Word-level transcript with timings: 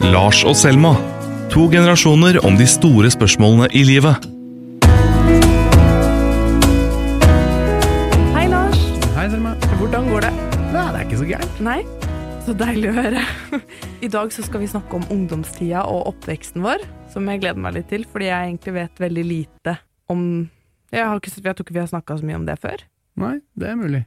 Lars 0.00 0.38
og 0.48 0.54
Selma. 0.56 0.94
To 1.52 1.66
generasjoner 1.68 2.38
om 2.48 2.54
de 2.56 2.64
store 2.64 3.10
spørsmålene 3.12 3.66
i 3.76 3.82
livet. 3.84 4.24
Hei, 8.32 8.46
Lars. 8.48 8.80
Hei, 9.18 9.26
Selma. 9.28 9.52
Hvordan 9.76 10.08
går 10.08 10.24
det? 10.24 10.30
Nei, 10.72 10.86
det 10.86 11.02
er 11.02 11.04
ikke 11.04 11.20
så 11.20 11.28
gærent. 11.28 11.60
Nei? 11.66 11.76
Så 12.46 12.56
deilig 12.56 12.88
å 12.88 12.96
høre. 12.96 13.26
I 14.06 14.10
dag 14.16 14.32
så 14.32 14.46
skal 14.46 14.64
vi 14.64 14.70
snakke 14.72 15.02
om 15.02 15.04
ungdomstida 15.12 15.84
og 15.84 16.08
oppveksten 16.14 16.64
vår, 16.64 16.88
som 17.12 17.28
jeg 17.28 17.44
gleder 17.44 17.60
meg 17.60 17.76
litt 17.76 17.92
til, 17.92 18.08
fordi 18.08 18.32
jeg 18.32 18.48
egentlig 18.48 18.76
vet 18.80 19.04
veldig 19.04 19.28
lite 19.28 19.76
om 20.10 20.24
Jeg, 20.90 21.04
har 21.04 21.20
ikke, 21.20 21.36
jeg 21.36 21.54
tror 21.54 21.68
ikke 21.68 21.76
vi 21.76 21.84
har 21.84 21.92
snakka 21.92 22.16
så 22.18 22.26
mye 22.26 22.40
om 22.40 22.48
det 22.48 22.56
før. 22.64 22.88
Nei, 23.20 23.36
det 23.52 23.68
er 23.68 23.76
mulig. 23.78 24.06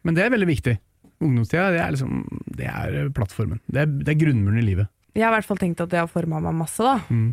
Men 0.00 0.16
det 0.16 0.24
er 0.24 0.32
veldig 0.32 0.48
viktig. 0.48 0.78
Ungdomstida 1.20 1.68
det 1.76 1.84
er, 1.84 1.92
liksom, 1.92 2.24
det 2.56 2.72
er 2.72 3.12
plattformen. 3.14 3.60
Det 3.68 3.84
er, 3.84 3.96
det 4.00 4.16
er 4.16 4.22
grunnmuren 4.24 4.64
i 4.64 4.64
livet. 4.72 4.88
Jeg 5.16 5.24
har 5.24 5.32
i 5.32 5.38
hvert 5.38 5.48
fall 5.48 5.60
tenkt 5.60 5.80
at 5.80 5.92
det 5.92 6.00
har 6.02 6.10
forma 6.12 6.42
meg 6.44 6.56
masse, 6.58 6.84
da. 6.84 7.00
Mm. 7.08 7.30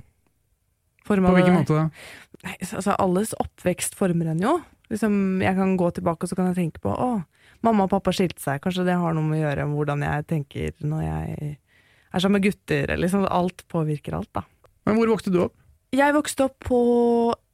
På 1.04 1.18
hvilken 1.20 1.58
måte 1.58 1.76
da? 1.76 1.88
Nei, 2.46 2.56
altså, 2.64 2.96
alles 2.96 3.34
oppvekst 3.40 3.98
former 4.00 4.32
en 4.32 4.44
jo. 4.44 4.54
Liksom, 4.92 5.42
jeg 5.44 5.58
kan 5.58 5.76
gå 5.80 5.90
tilbake 5.98 6.24
og 6.24 6.32
så 6.32 6.38
kan 6.38 6.52
jeg 6.52 6.60
tenke 6.60 6.84
på 6.84 6.94
å, 6.94 7.10
mamma 7.66 7.88
og 7.88 7.92
pappa 7.92 8.14
skilte 8.16 8.40
seg. 8.44 8.62
Kanskje 8.64 8.86
det 8.88 8.96
har 9.00 9.16
noe 9.16 9.28
med 9.28 9.42
å 9.42 9.44
gjøre 9.44 9.68
med 9.68 9.80
hvordan 9.80 10.06
jeg 10.06 10.28
tenker 10.30 10.88
når 10.88 11.04
jeg 11.04 11.52
er 12.14 12.24
sammen 12.24 12.40
med 12.40 12.48
gutter. 12.48 12.96
Liksom, 13.00 13.28
alt 13.28 13.66
påvirker 13.74 14.16
alt, 14.20 14.32
da. 14.36 14.46
Men 14.88 15.00
hvor 15.00 15.12
vokste 15.16 15.34
du 15.34 15.42
opp? 15.46 15.56
Jeg 15.94 16.16
vokste 16.16 16.48
opp 16.48 16.58
på 16.66 16.82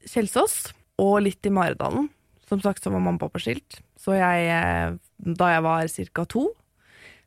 Kjelsås 0.10 0.72
og 1.02 1.20
litt 1.26 1.46
i 1.46 1.54
Maridalen. 1.54 2.10
Som 2.50 2.62
sagt 2.64 2.84
så 2.84 2.94
var 2.94 3.02
mamma 3.02 3.20
og 3.20 3.28
pappa 3.28 3.42
skilt. 3.42 3.82
Så 4.00 4.16
jeg, 4.18 4.46
eh, 4.50 4.96
da 5.20 5.52
jeg 5.54 5.66
var 5.66 5.90
ca. 6.14 6.26
to. 6.26 6.50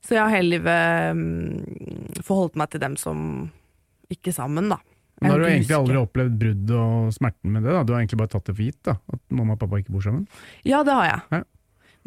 Så 0.03 0.17
jeg 0.17 0.25
har 0.25 0.35
hele 0.35 0.57
livet 0.57 1.19
mm, 1.19 2.23
forholdt 2.27 2.59
meg 2.59 2.73
til 2.73 2.83
dem 2.83 2.97
som 2.99 3.21
ikke 4.13 4.35
sammen, 4.35 4.73
da. 4.73 4.81
Men 5.23 5.31
da 5.31 5.35
har 5.37 5.43
du 5.43 5.49
egentlig 5.53 5.77
aldri 5.77 5.99
opplevd 6.01 6.39
brudd 6.41 6.71
og 6.75 7.13
smerten 7.15 7.53
med 7.55 7.63
det? 7.63 7.75
da? 7.77 7.83
Du 7.87 7.93
har 7.95 8.03
egentlig 8.03 8.19
bare 8.19 8.33
tatt 8.33 8.49
det 8.49 8.57
for 8.57 8.67
gitt 8.67 8.81
da? 8.89 8.97
at 9.15 9.21
mamma 9.31 9.55
og 9.55 9.61
pappa 9.63 9.79
ikke 9.79 9.95
bor 9.95 10.03
sammen? 10.03 10.25
Ja, 10.67 10.83
det 10.87 10.97
har 10.99 11.07
jeg. 11.07 11.21
Ja. 11.37 11.43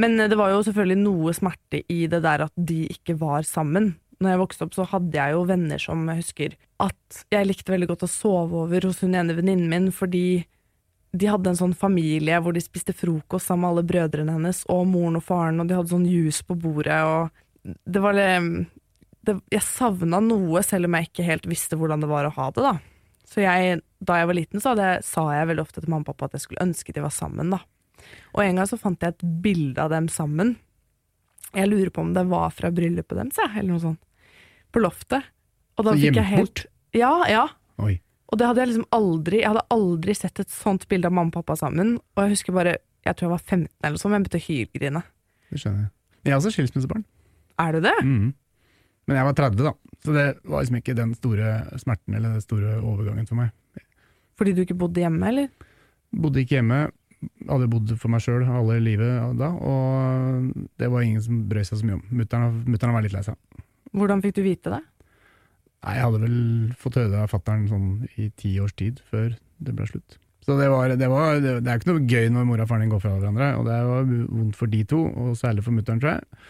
Men 0.03 0.19
eh, 0.19 0.27
det 0.31 0.39
var 0.39 0.51
jo 0.51 0.63
selvfølgelig 0.67 0.99
noe 0.99 1.35
smerte 1.37 1.81
i 1.91 2.01
det 2.11 2.19
der 2.25 2.47
at 2.49 2.55
de 2.71 2.81
ikke 2.91 3.15
var 3.21 3.47
sammen. 3.47 3.93
Når 4.19 4.33
jeg 4.33 4.41
vokste 4.41 4.67
opp, 4.67 4.75
så 4.75 4.87
hadde 4.91 5.15
jeg 5.15 5.35
jo 5.35 5.45
venner 5.47 5.81
som 5.81 6.03
jeg 6.11 6.23
husker 6.23 6.59
at 6.83 7.23
jeg 7.31 7.47
likte 7.47 7.71
veldig 7.71 7.87
godt 7.93 8.03
å 8.07 8.11
sove 8.11 8.65
over 8.65 8.89
hos 8.89 8.99
hun 9.03 9.15
ene 9.15 9.35
venninnen 9.37 9.71
min, 9.71 9.87
fordi 9.95 10.43
de 11.15 11.29
hadde 11.31 11.53
en 11.53 11.59
sånn 11.59 11.75
familie 11.77 12.41
hvor 12.43 12.55
de 12.55 12.63
spiste 12.63 12.91
frokost 12.95 13.47
sammen 13.47 13.63
med 13.63 13.71
alle 13.71 13.87
brødrene 13.87 14.35
hennes, 14.35 14.63
og 14.71 14.83
moren 14.91 15.19
og 15.19 15.23
faren, 15.23 15.61
og 15.63 15.69
de 15.69 15.77
hadde 15.77 15.93
sånn 15.93 16.07
juice 16.09 16.43
på 16.43 16.57
bordet, 16.59 16.99
og 17.07 17.31
det 17.65 18.01
var 18.03 18.13
det, 18.17 19.37
Jeg 19.51 19.63
savna 19.65 20.19
noe, 20.21 20.61
selv 20.65 20.85
om 20.89 20.97
jeg 20.97 21.09
ikke 21.09 21.25
helt 21.25 21.47
visste 21.49 21.77
hvordan 21.79 22.03
det 22.03 22.09
var 22.11 22.27
å 22.27 22.33
ha 22.35 22.49
det, 22.53 22.65
da. 22.65 22.75
Så 23.25 23.41
jeg, 23.41 23.79
da 24.05 24.19
jeg 24.19 24.29
var 24.29 24.37
liten, 24.37 24.61
så 24.61 24.73
hadde, 24.73 24.89
sa 25.05 25.23
jeg 25.33 25.49
veldig 25.49 25.63
ofte 25.65 25.81
til 25.81 25.89
mamma 25.89 26.05
og 26.05 26.11
pappa 26.13 26.29
at 26.29 26.37
jeg 26.37 26.45
skulle 26.45 26.65
ønske 26.67 26.93
de 26.93 27.03
var 27.03 27.13
sammen, 27.13 27.49
da. 27.55 27.63
Og 28.35 28.43
en 28.43 28.59
gang 28.59 28.69
så 28.69 28.77
fant 28.77 29.01
jeg 29.01 29.15
et 29.15 29.25
bilde 29.41 29.81
av 29.81 29.89
dem 29.93 30.07
sammen. 30.13 30.55
Jeg 31.55 31.71
lurer 31.71 31.89
på 31.93 32.03
om 32.03 32.13
det 32.13 32.25
var 32.29 32.51
fra 32.53 32.69
bryllupet 32.75 33.17
deres, 33.17 33.39
eller 33.47 33.71
noe 33.71 33.81
sånt. 33.81 34.01
På 34.75 34.83
loftet. 34.83 35.25
Og 35.79 35.87
da 35.87 35.95
Så 35.95 36.03
gjemt 36.03 36.19
jeg 36.19 36.31
helt 36.31 36.65
Ja, 36.95 37.13
ja. 37.27 37.45
Oi. 37.83 37.97
Og 38.31 38.39
det 38.39 38.47
hadde 38.47 38.61
jeg 38.63 38.69
liksom 38.71 38.85
aldri 38.95 39.41
Jeg 39.41 39.51
hadde 39.51 39.65
aldri 39.75 40.13
sett 40.15 40.39
et 40.39 40.51
sånt 40.51 40.85
bilde 40.91 41.09
av 41.09 41.15
mamma 41.15 41.31
og 41.33 41.37
pappa 41.41 41.57
sammen. 41.59 41.97
Og 42.15 42.23
jeg 42.23 42.35
husker 42.35 42.55
bare 42.55 42.77
Jeg 43.05 43.15
tror 43.15 43.27
jeg 43.27 43.33
var 43.35 43.43
15 43.43 43.67
eller 43.83 44.01
sånn, 44.01 44.11
men 44.11 44.23
jeg 44.23 44.29
begynte 44.29 44.41
å 44.41 44.45
hylgrine. 44.47 45.03
Det 45.51 45.61
skjønner 45.61 45.83
jeg. 45.83 45.91
Jeg 46.25 46.33
er 46.33 46.39
også 46.39 46.53
skilsmissebarn. 46.55 47.03
Er 47.61 47.77
du 47.77 47.85
det? 47.85 47.95
Mm. 48.03 48.33
Men 49.05 49.19
jeg 49.19 49.27
var 49.27 49.37
30 49.37 49.67
da, 49.67 49.73
så 50.03 50.15
det 50.15 50.25
var 50.43 50.63
liksom 50.63 50.79
ikke 50.79 50.97
den 50.97 51.13
store 51.17 51.55
smerten 51.81 52.17
eller 52.17 52.35
den 52.35 52.43
store 52.43 52.79
overgangen 52.81 53.27
for 53.29 53.37
meg. 53.39 53.53
Fordi 54.35 54.55
du 54.55 54.63
ikke 54.65 54.77
bodde 54.77 55.03
hjemme, 55.03 55.29
eller? 55.29 55.69
Bodde 56.15 56.41
ikke 56.41 56.57
hjemme, 56.57 56.79
hadde 57.47 57.69
bodd 57.71 57.93
for 58.01 58.11
meg 58.11 58.23
sjøl 58.25 58.43
alle 58.49 58.79
livet 58.83 59.37
da, 59.39 59.51
og 59.53 60.49
det 60.81 60.89
var 60.91 61.05
ingen 61.05 61.23
som 61.23 61.45
brød 61.49 61.69
seg 61.69 61.79
så 61.79 61.87
mye 61.87 61.99
om. 61.99 62.03
Mutter'n 62.17 62.97
var 62.97 63.05
litt 63.05 63.15
lei 63.15 63.23
seg. 63.25 63.39
Hvordan 63.95 64.25
fikk 64.25 64.35
du 64.39 64.43
vite 64.45 64.73
det? 64.73 64.81
Nei, 65.85 65.95
jeg 65.99 66.05
hadde 66.07 66.21
vel 66.25 66.37
fått 66.81 66.97
høre 66.99 67.13
det 67.13 67.21
av 67.21 67.31
fatter'n 67.31 67.67
sånn 67.69 67.89
i 68.17 68.31
ti 68.35 68.55
års 68.59 68.73
tid 68.73 69.01
før 69.11 69.35
det 69.61 69.75
ble 69.77 69.87
slutt. 69.87 70.17
Så 70.45 70.57
det, 70.59 70.67
var, 70.69 70.91
det, 70.93 71.07
var, 71.09 71.39
det, 71.41 71.59
det 71.65 71.71
er 71.71 71.79
ikke 71.79 71.93
noe 71.93 72.05
gøy 72.05 72.27
når 72.33 72.45
mora 72.45 72.65
og 72.65 72.69
faren 72.69 72.83
din 72.85 72.91
går 72.93 73.01
fra 73.01 73.15
hverandre, 73.15 73.51
og 73.57 73.65
det 73.65 73.77
var 73.87 74.09
vondt 74.09 74.57
for 74.57 74.69
de 74.69 74.81
to, 74.89 74.99
og 75.09 75.37
særlig 75.39 75.63
for 75.65 75.73
mutter'n, 75.73 76.01
tror 76.01 76.17
jeg. 76.17 76.43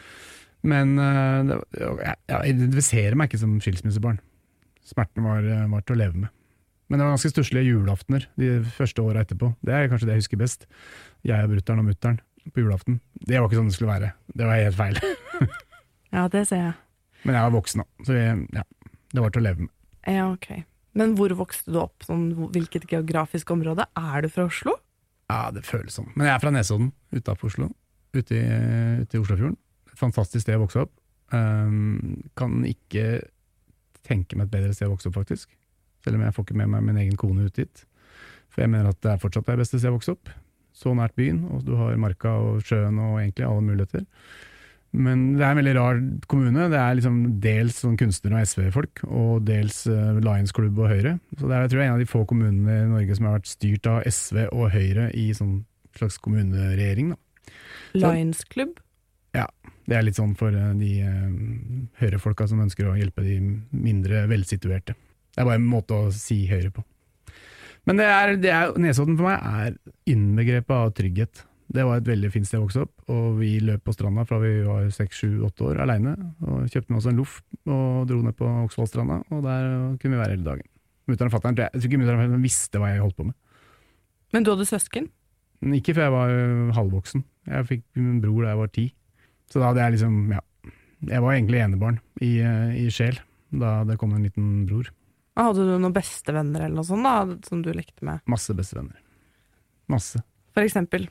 Men 0.65 0.95
eh, 1.01 1.53
jeg, 1.77 2.15
jeg 2.31 2.55
identifiserer 2.55 3.17
meg 3.19 3.29
ikke 3.29 3.41
som 3.43 3.57
skilsmissebarn. 3.63 4.19
Smerten 4.85 5.25
var, 5.25 5.45
eh, 5.45 5.65
var 5.71 5.85
til 5.85 5.97
å 5.97 6.01
leve 6.01 6.25
med. 6.25 6.33
Men 6.89 7.01
det 7.01 7.05
var 7.07 7.15
ganske 7.15 7.31
stusslige 7.33 7.65
julaftener 7.65 8.27
de 8.37 8.49
første 8.75 9.01
åra 9.01 9.23
etterpå. 9.25 9.51
Det 9.65 9.73
er 9.73 9.89
kanskje 9.89 10.09
det 10.09 10.17
jeg 10.17 10.25
husker 10.25 10.41
best. 10.41 10.67
Jeg 11.25 11.47
og 11.47 11.53
brutter'n 11.55 11.81
og 11.81 11.87
mutter'n 11.87 12.19
på 12.53 12.61
julaften. 12.61 12.99
Det 13.25 13.39
var 13.39 13.49
ikke 13.49 13.57
sånn 13.57 13.71
det 13.71 13.77
skulle 13.77 13.95
være. 13.95 14.11
Det 14.37 14.49
var 14.49 14.61
helt 14.61 14.81
feil. 14.81 14.99
Ja, 16.15 16.29
det 16.31 16.45
ser 16.47 16.61
jeg. 16.61 16.75
Men 17.25 17.35
jeg 17.35 17.43
var 17.43 17.51
voksen, 17.57 17.81
da. 17.81 18.05
Så 18.07 18.15
jeg, 18.15 18.35
ja, 18.55 18.61
det 19.11 19.23
var 19.23 19.33
til 19.33 19.41
å 19.41 19.43
leve 19.43 19.65
med. 19.65 19.71
Ja, 20.07 20.27
ok. 20.29 20.45
Men 20.95 21.15
hvor 21.19 21.33
vokste 21.35 21.73
du 21.73 21.79
opp? 21.81 22.05
Sånn, 22.07 22.29
hvilket 22.53 22.85
geografisk 22.87 23.51
område? 23.51 23.83
Er 23.99 24.23
du 24.23 24.29
fra 24.31 24.45
Oslo? 24.47 24.77
Ja, 25.27 25.49
det 25.51 25.65
føles 25.67 25.97
sånn. 25.97 26.07
Men 26.13 26.29
jeg 26.29 26.35
er 26.37 26.43
fra 26.45 26.53
Nesodden, 26.55 26.93
utafor 27.11 27.49
Oslo. 27.51 27.67
Ute 28.15 28.37
i, 28.37 28.43
ute 29.01 29.17
i 29.17 29.19
Oslofjorden. 29.19 29.57
Fantastisk 29.99 30.45
sted 30.45 30.57
å 30.59 30.63
vokse 30.65 30.85
opp. 30.85 30.93
Um, 31.33 32.23
kan 32.37 32.61
ikke 32.67 33.23
tenke 34.05 34.37
meg 34.37 34.49
et 34.49 34.55
bedre 34.57 34.73
sted 34.75 34.89
å 34.89 34.93
vokse 34.93 35.09
opp, 35.09 35.17
faktisk. 35.17 35.51
Selv 36.05 36.19
om 36.19 36.25
jeg 36.25 36.35
får 36.35 36.47
ikke 36.47 36.57
med 36.61 36.73
meg 36.73 36.83
min 36.85 37.01
egen 37.01 37.19
kone 37.19 37.47
ut 37.47 37.57
dit. 37.57 37.85
For 38.53 38.63
jeg 38.63 38.71
mener 38.71 38.91
at 38.91 39.01
det 39.03 39.15
er 39.15 39.21
fortsatt 39.21 39.47
det 39.49 39.61
beste 39.63 39.79
stedet 39.79 39.93
å 39.93 39.97
vokse 39.97 40.15
opp. 40.15 40.33
Så 40.75 40.91
nært 40.95 41.15
byen, 41.17 41.45
og 41.55 41.63
du 41.65 41.73
har 41.79 41.95
marka 41.99 42.35
og 42.43 42.65
sjøen 42.67 42.99
og 42.99 43.21
egentlig 43.21 43.47
alle 43.47 43.63
muligheter. 43.63 44.03
Men 44.95 45.25
det 45.35 45.43
er 45.43 45.51
en 45.51 45.59
veldig 45.59 45.75
rar 45.75 45.99
kommune. 46.31 46.67
Det 46.71 46.79
er 46.79 46.95
liksom 46.99 47.17
dels 47.43 47.81
sånn 47.83 47.97
kunstnere 47.99 48.39
og 48.39 48.49
SV-folk, 48.49 49.03
og 49.09 49.47
dels 49.47 49.81
uh, 49.91 50.19
Lions-klubb 50.23 50.79
og 50.79 50.91
Høyre. 50.91 51.17
Så 51.35 51.49
det 51.49 51.57
er 51.57 51.65
jeg 51.65 51.73
tror 51.73 51.83
en 51.85 51.95
av 51.95 52.03
de 52.03 52.09
få 52.09 52.23
kommunene 52.29 52.77
i 52.83 52.89
Norge 52.91 53.17
som 53.17 53.27
har 53.27 53.37
vært 53.39 53.51
styrt 53.51 53.91
av 53.91 54.03
SV 54.07 54.45
og 54.47 54.69
Høyre 54.75 55.09
i 55.17 55.27
sånn 55.35 55.57
slags 55.95 56.19
kommuneregjering. 56.23 57.13
Da. 57.15 57.55
Lions 57.95 58.43
Club? 58.51 58.79
Det 59.85 59.97
er 59.97 60.05
litt 60.05 60.17
sånn 60.17 60.33
for 60.37 60.55
uh, 60.55 60.73
de 60.77 60.91
uh, 61.05 61.31
Høyre-folka 62.01 62.47
som 62.49 62.63
ønsker 62.63 62.89
å 62.89 62.97
hjelpe 62.97 63.25
de 63.25 63.37
mindre 63.69 64.25
velsituerte. 64.31 64.95
Det 65.35 65.43
er 65.43 65.47
bare 65.47 65.59
en 65.59 65.67
måte 65.69 65.97
å 65.97 66.13
si 66.15 66.45
Høyre 66.49 66.71
på. 66.73 66.85
Men 67.85 67.99
det 68.01 68.05
er, 68.09 68.37
det 68.41 68.53
er, 68.53 68.71
Nesodden 68.81 69.17
for 69.19 69.29
meg 69.29 69.43
er 69.45 69.75
innbegrepet 70.09 70.73
av 70.73 70.93
trygghet. 70.97 71.43
Det 71.75 71.83
var 71.85 71.99
et 71.99 72.07
veldig 72.07 72.29
fint 72.33 72.47
sted 72.47 72.59
å 72.59 72.65
vokse 72.65 72.85
opp, 72.85 72.93
og 73.11 73.37
vi 73.39 73.55
løp 73.61 73.83
på 73.85 73.93
stranda 73.93 74.25
fra 74.25 74.39
vi 74.41 74.53
var 74.65 74.87
seks, 74.93 75.21
sju, 75.21 75.29
åtte 75.45 75.65
år 75.69 75.81
aleine. 75.83 76.13
Kjøpte 76.71 76.93
med 76.93 76.99
oss 76.99 77.09
en 77.09 77.19
loff 77.19 77.39
og 77.65 78.05
dro 78.09 78.21
ned 78.25 78.37
på 78.37 78.49
Oksvollstranda, 78.65 79.19
og 79.33 79.45
der 79.45 79.67
kunne 80.01 80.15
vi 80.15 80.21
være 80.21 80.37
hele 80.37 80.45
dagen. 80.45 80.69
Mutter'n 81.09 81.29
og 81.29 81.35
fatter'n 81.35 81.57
jeg 81.61 81.73
tror 81.73 81.89
ikke 81.89 82.01
mutter'n 82.01 82.41
visste 82.45 82.81
hva 82.81 82.89
jeg 82.93 83.03
holdt 83.03 83.17
på 83.17 83.27
med. 83.27 83.37
Men 84.33 84.45
du 84.45 84.53
hadde 84.53 84.69
søsken? 84.69 85.09
Ikke 85.77 85.93
før 85.97 86.07
jeg 86.07 86.13
var 86.15 86.31
halvvoksen. 86.77 87.25
Jeg 87.49 87.67
fikk 87.69 87.83
min 87.97 88.21
bror 88.23 88.45
da 88.45 88.53
jeg 88.53 88.61
var 88.61 88.71
ti. 88.73 88.85
Så 89.51 89.61
da 89.61 89.69
hadde 89.69 89.83
jeg 89.83 89.97
liksom, 89.97 90.15
ja 90.33 90.41
Jeg 91.05 91.21
var 91.21 91.35
egentlig 91.35 91.59
enebarn 91.61 91.99
i, 92.23 92.31
i 92.81 92.85
sjel 92.93 93.19
da 93.55 93.83
det 93.87 93.97
kom 94.01 94.15
en 94.15 94.23
liten 94.25 94.65
bror. 94.67 94.89
Hadde 95.37 95.67
du 95.67 95.75
noen 95.77 95.93
bestevenner 95.95 96.65
eller 96.65 96.79
noe 96.79 96.87
sånt 96.87 97.05
da, 97.05 97.19
som 97.45 97.61
du 97.63 97.69
lekte 97.75 98.03
med? 98.07 98.23
Masse 98.31 98.55
bestevenner. 98.57 98.97
Masse. 99.91 100.23
For 100.55 100.65
eksempel? 100.65 101.05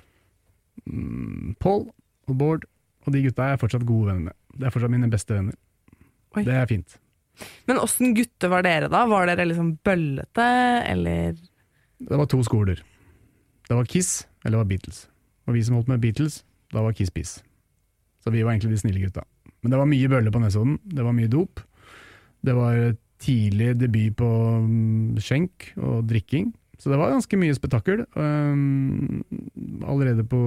Mm, 0.88 1.54
Paul 1.62 1.86
og 2.26 2.36
Bård 2.40 2.66
og 3.04 3.12
de 3.12 3.22
gutta 3.26 3.44
er 3.44 3.54
jeg 3.54 3.62
fortsatt 3.64 3.86
gode 3.86 4.10
venner 4.10 4.30
med. 4.30 4.36
Det 4.54 4.68
er 4.68 4.74
fortsatt 4.74 4.92
mine 4.94 5.10
beste 5.12 5.36
venner. 5.36 5.56
Oi. 6.34 6.44
Det 6.46 6.54
er 6.56 6.68
fint. 6.70 6.96
Men 7.68 7.80
åssen 7.82 8.14
gutter 8.16 8.50
var 8.52 8.64
dere 8.64 8.88
da? 8.92 9.02
Var 9.10 9.28
dere 9.30 9.46
liksom 9.50 9.74
bøllete, 9.84 10.46
eller 10.88 11.34
Det 11.98 12.20
var 12.20 12.28
to 12.30 12.40
skoler. 12.46 12.80
Det 13.68 13.76
var 13.76 13.88
Kiss, 13.88 14.26
eller 14.44 14.56
det 14.56 14.62
var 14.62 14.70
Beatles. 14.72 15.02
Og 15.48 15.56
vi 15.56 15.64
som 15.64 15.76
holdt 15.76 15.90
med 15.92 16.00
Beatles, 16.00 16.42
da 16.72 16.84
var 16.84 16.96
Kiss 16.96 17.12
Piss. 17.12 17.38
Så 18.24 18.32
vi 18.32 18.42
var 18.42 18.54
egentlig 18.54 18.72
de 18.72 18.80
snille 18.80 19.04
gutta. 19.04 19.24
Men 19.60 19.72
det 19.72 19.80
var 19.80 19.88
mye 19.88 20.10
bølle 20.10 20.32
på 20.32 20.40
Nesodden. 20.40 20.78
Det 20.84 21.04
var 21.04 21.16
mye 21.16 21.30
dop. 21.32 21.60
Det 22.44 22.54
var 22.56 22.94
tidlig 23.24 23.74
debut 23.80 24.16
på 24.18 24.28
mm, 24.64 25.16
skjenk 25.22 25.70
og 25.76 26.06
drikking. 26.08 26.52
Så 26.80 26.90
det 26.90 26.98
var 27.00 27.12
ganske 27.14 27.38
mye 27.38 27.54
spetakkel. 27.56 28.02
Um, 28.16 29.22
allerede 29.86 30.24
på 30.28 30.40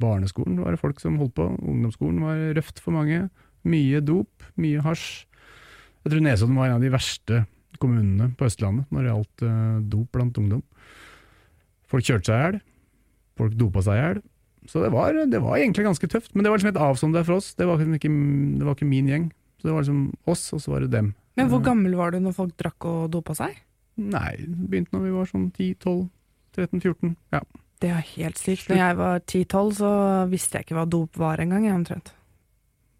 barneskolen 0.00 0.58
var 0.60 0.74
det 0.74 0.82
folk 0.82 1.00
som 1.00 1.20
holdt 1.20 1.36
på. 1.38 1.46
Ungdomsskolen 1.60 2.20
var 2.24 2.42
røft 2.58 2.82
for 2.82 2.96
mange. 2.96 3.28
Mye 3.68 4.00
dop, 4.04 4.44
mye 4.60 4.82
hasj. 4.84 5.26
Jeg 6.04 6.14
tror 6.14 6.24
Nesodden 6.24 6.58
var 6.58 6.70
en 6.70 6.78
av 6.78 6.84
de 6.84 6.92
verste 6.92 7.44
kommunene 7.80 8.30
på 8.36 8.48
Østlandet 8.48 8.88
når 8.92 9.04
det 9.04 9.12
gjaldt 9.12 9.46
uh, 9.46 9.78
dop 9.92 10.10
blant 10.16 10.42
ungdom. 10.42 10.64
Folk 11.90 12.06
kjørte 12.06 12.30
seg 12.30 12.36
i 12.36 12.44
hjel. 12.44 12.60
Folk 13.40 13.56
dopa 13.58 13.84
seg 13.86 13.96
i 13.96 14.04
hjel. 14.04 14.22
Så 14.70 14.84
det 14.84 14.92
var, 14.94 15.16
det 15.26 15.40
var 15.42 15.58
egentlig 15.58 15.88
ganske 15.88 16.08
tøft. 16.10 16.30
Men 16.34 16.46
det 16.46 16.52
var 16.52 16.60
liksom 16.60 16.70
et 16.70 16.84
avsondret 16.84 17.26
for 17.26 17.40
oss. 17.40 17.54
Det 17.58 17.66
var, 17.66 17.80
liksom 17.80 17.96
ikke, 17.98 18.12
det 18.60 18.68
var 18.68 18.76
ikke 18.78 18.90
min 18.90 19.08
gjeng. 19.10 19.24
Så 19.58 19.68
det 19.68 19.74
var 19.74 19.82
liksom 19.82 20.04
oss, 20.30 20.44
og 20.54 20.62
så 20.62 20.74
var 20.74 20.84
det 20.84 20.92
dem. 20.94 21.10
Men 21.38 21.50
hvor 21.50 21.62
gammel 21.64 21.96
var 21.98 22.14
du 22.14 22.20
når 22.22 22.36
folk 22.36 22.54
drakk 22.60 22.86
og 22.86 23.10
dopa 23.14 23.34
seg? 23.38 23.58
Nei, 24.00 24.36
begynte 24.46 24.94
når 24.94 25.02
vi 25.04 25.16
var 25.16 25.28
sånn 25.30 25.50
10-12-13-14. 25.58 27.16
Ja. 27.34 27.42
Det 27.80 27.90
er 27.96 28.06
helt 28.14 28.40
sykt. 28.40 28.68
Når 28.70 28.80
jeg 28.80 28.96
var 28.98 29.22
10-12, 29.24 29.74
så 29.80 29.90
visste 30.30 30.58
jeg 30.58 30.68
ikke 30.68 30.78
hva 30.78 30.86
dop 30.94 31.18
var 31.20 31.42
engang, 31.42 31.66
omtrent. 31.74 32.12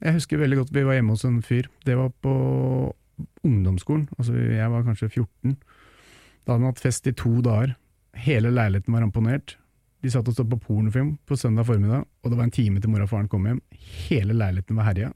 Jeg 0.01 0.17
husker 0.17 0.41
veldig 0.41 0.63
godt 0.63 0.73
vi 0.73 0.85
var 0.89 0.97
hjemme 0.97 1.15
hos 1.15 1.27
en 1.29 1.41
fyr. 1.45 1.69
Det 1.85 1.97
var 1.99 2.13
på 2.25 2.35
ungdomsskolen. 3.45 4.09
Altså 4.17 4.37
jeg 4.37 4.73
var 4.73 4.87
kanskje 4.87 5.11
14. 5.13 5.57
Da 6.41 6.55
hadde 6.55 6.61
han 6.63 6.71
hatt 6.71 6.83
fest 6.83 7.09
i 7.11 7.17
to 7.17 7.35
dager. 7.45 7.77
Hele 8.17 8.53
leiligheten 8.53 8.97
var 8.97 9.05
ramponert. 9.05 9.59
De 10.01 10.11
satt 10.13 10.29
og 10.31 10.37
så 10.37 10.47
på 10.49 10.59
pornofilm 10.65 11.15
på 11.29 11.37
søndag 11.37 11.67
formiddag, 11.69 12.07
og 12.25 12.33
det 12.33 12.39
var 12.39 12.47
en 12.49 12.55
time 12.55 12.81
til 12.81 12.93
mora 12.93 13.05
og 13.05 13.13
faren 13.13 13.29
kom 13.29 13.45
hjem. 13.49 13.61
Hele 14.09 14.37
leiligheten 14.37 14.79
var 14.79 14.89
herja. 14.89 15.11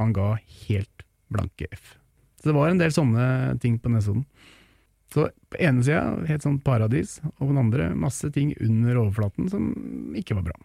Han 0.00 0.12
ga 0.16 0.34
helt 0.66 1.06
blanke 1.32 1.68
F. 1.72 1.94
Så 2.40 2.50
det 2.50 2.56
var 2.56 2.70
en 2.70 2.80
del 2.80 2.92
sånne 2.92 3.24
ting 3.60 3.78
på 3.80 3.92
Nesodden. 3.92 4.26
Så 5.10 5.26
på 5.50 5.58
ene 5.58 5.82
sida 5.82 6.04
helt 6.28 6.44
sånn 6.44 6.60
paradis, 6.62 7.18
og 7.38 7.42
på 7.42 7.50
den 7.50 7.62
andre 7.64 7.88
masse 7.98 8.30
ting 8.34 8.52
under 8.62 9.00
overflaten 9.02 9.48
som 9.50 9.72
ikke 10.16 10.36
var 10.38 10.50
bra. 10.52 10.58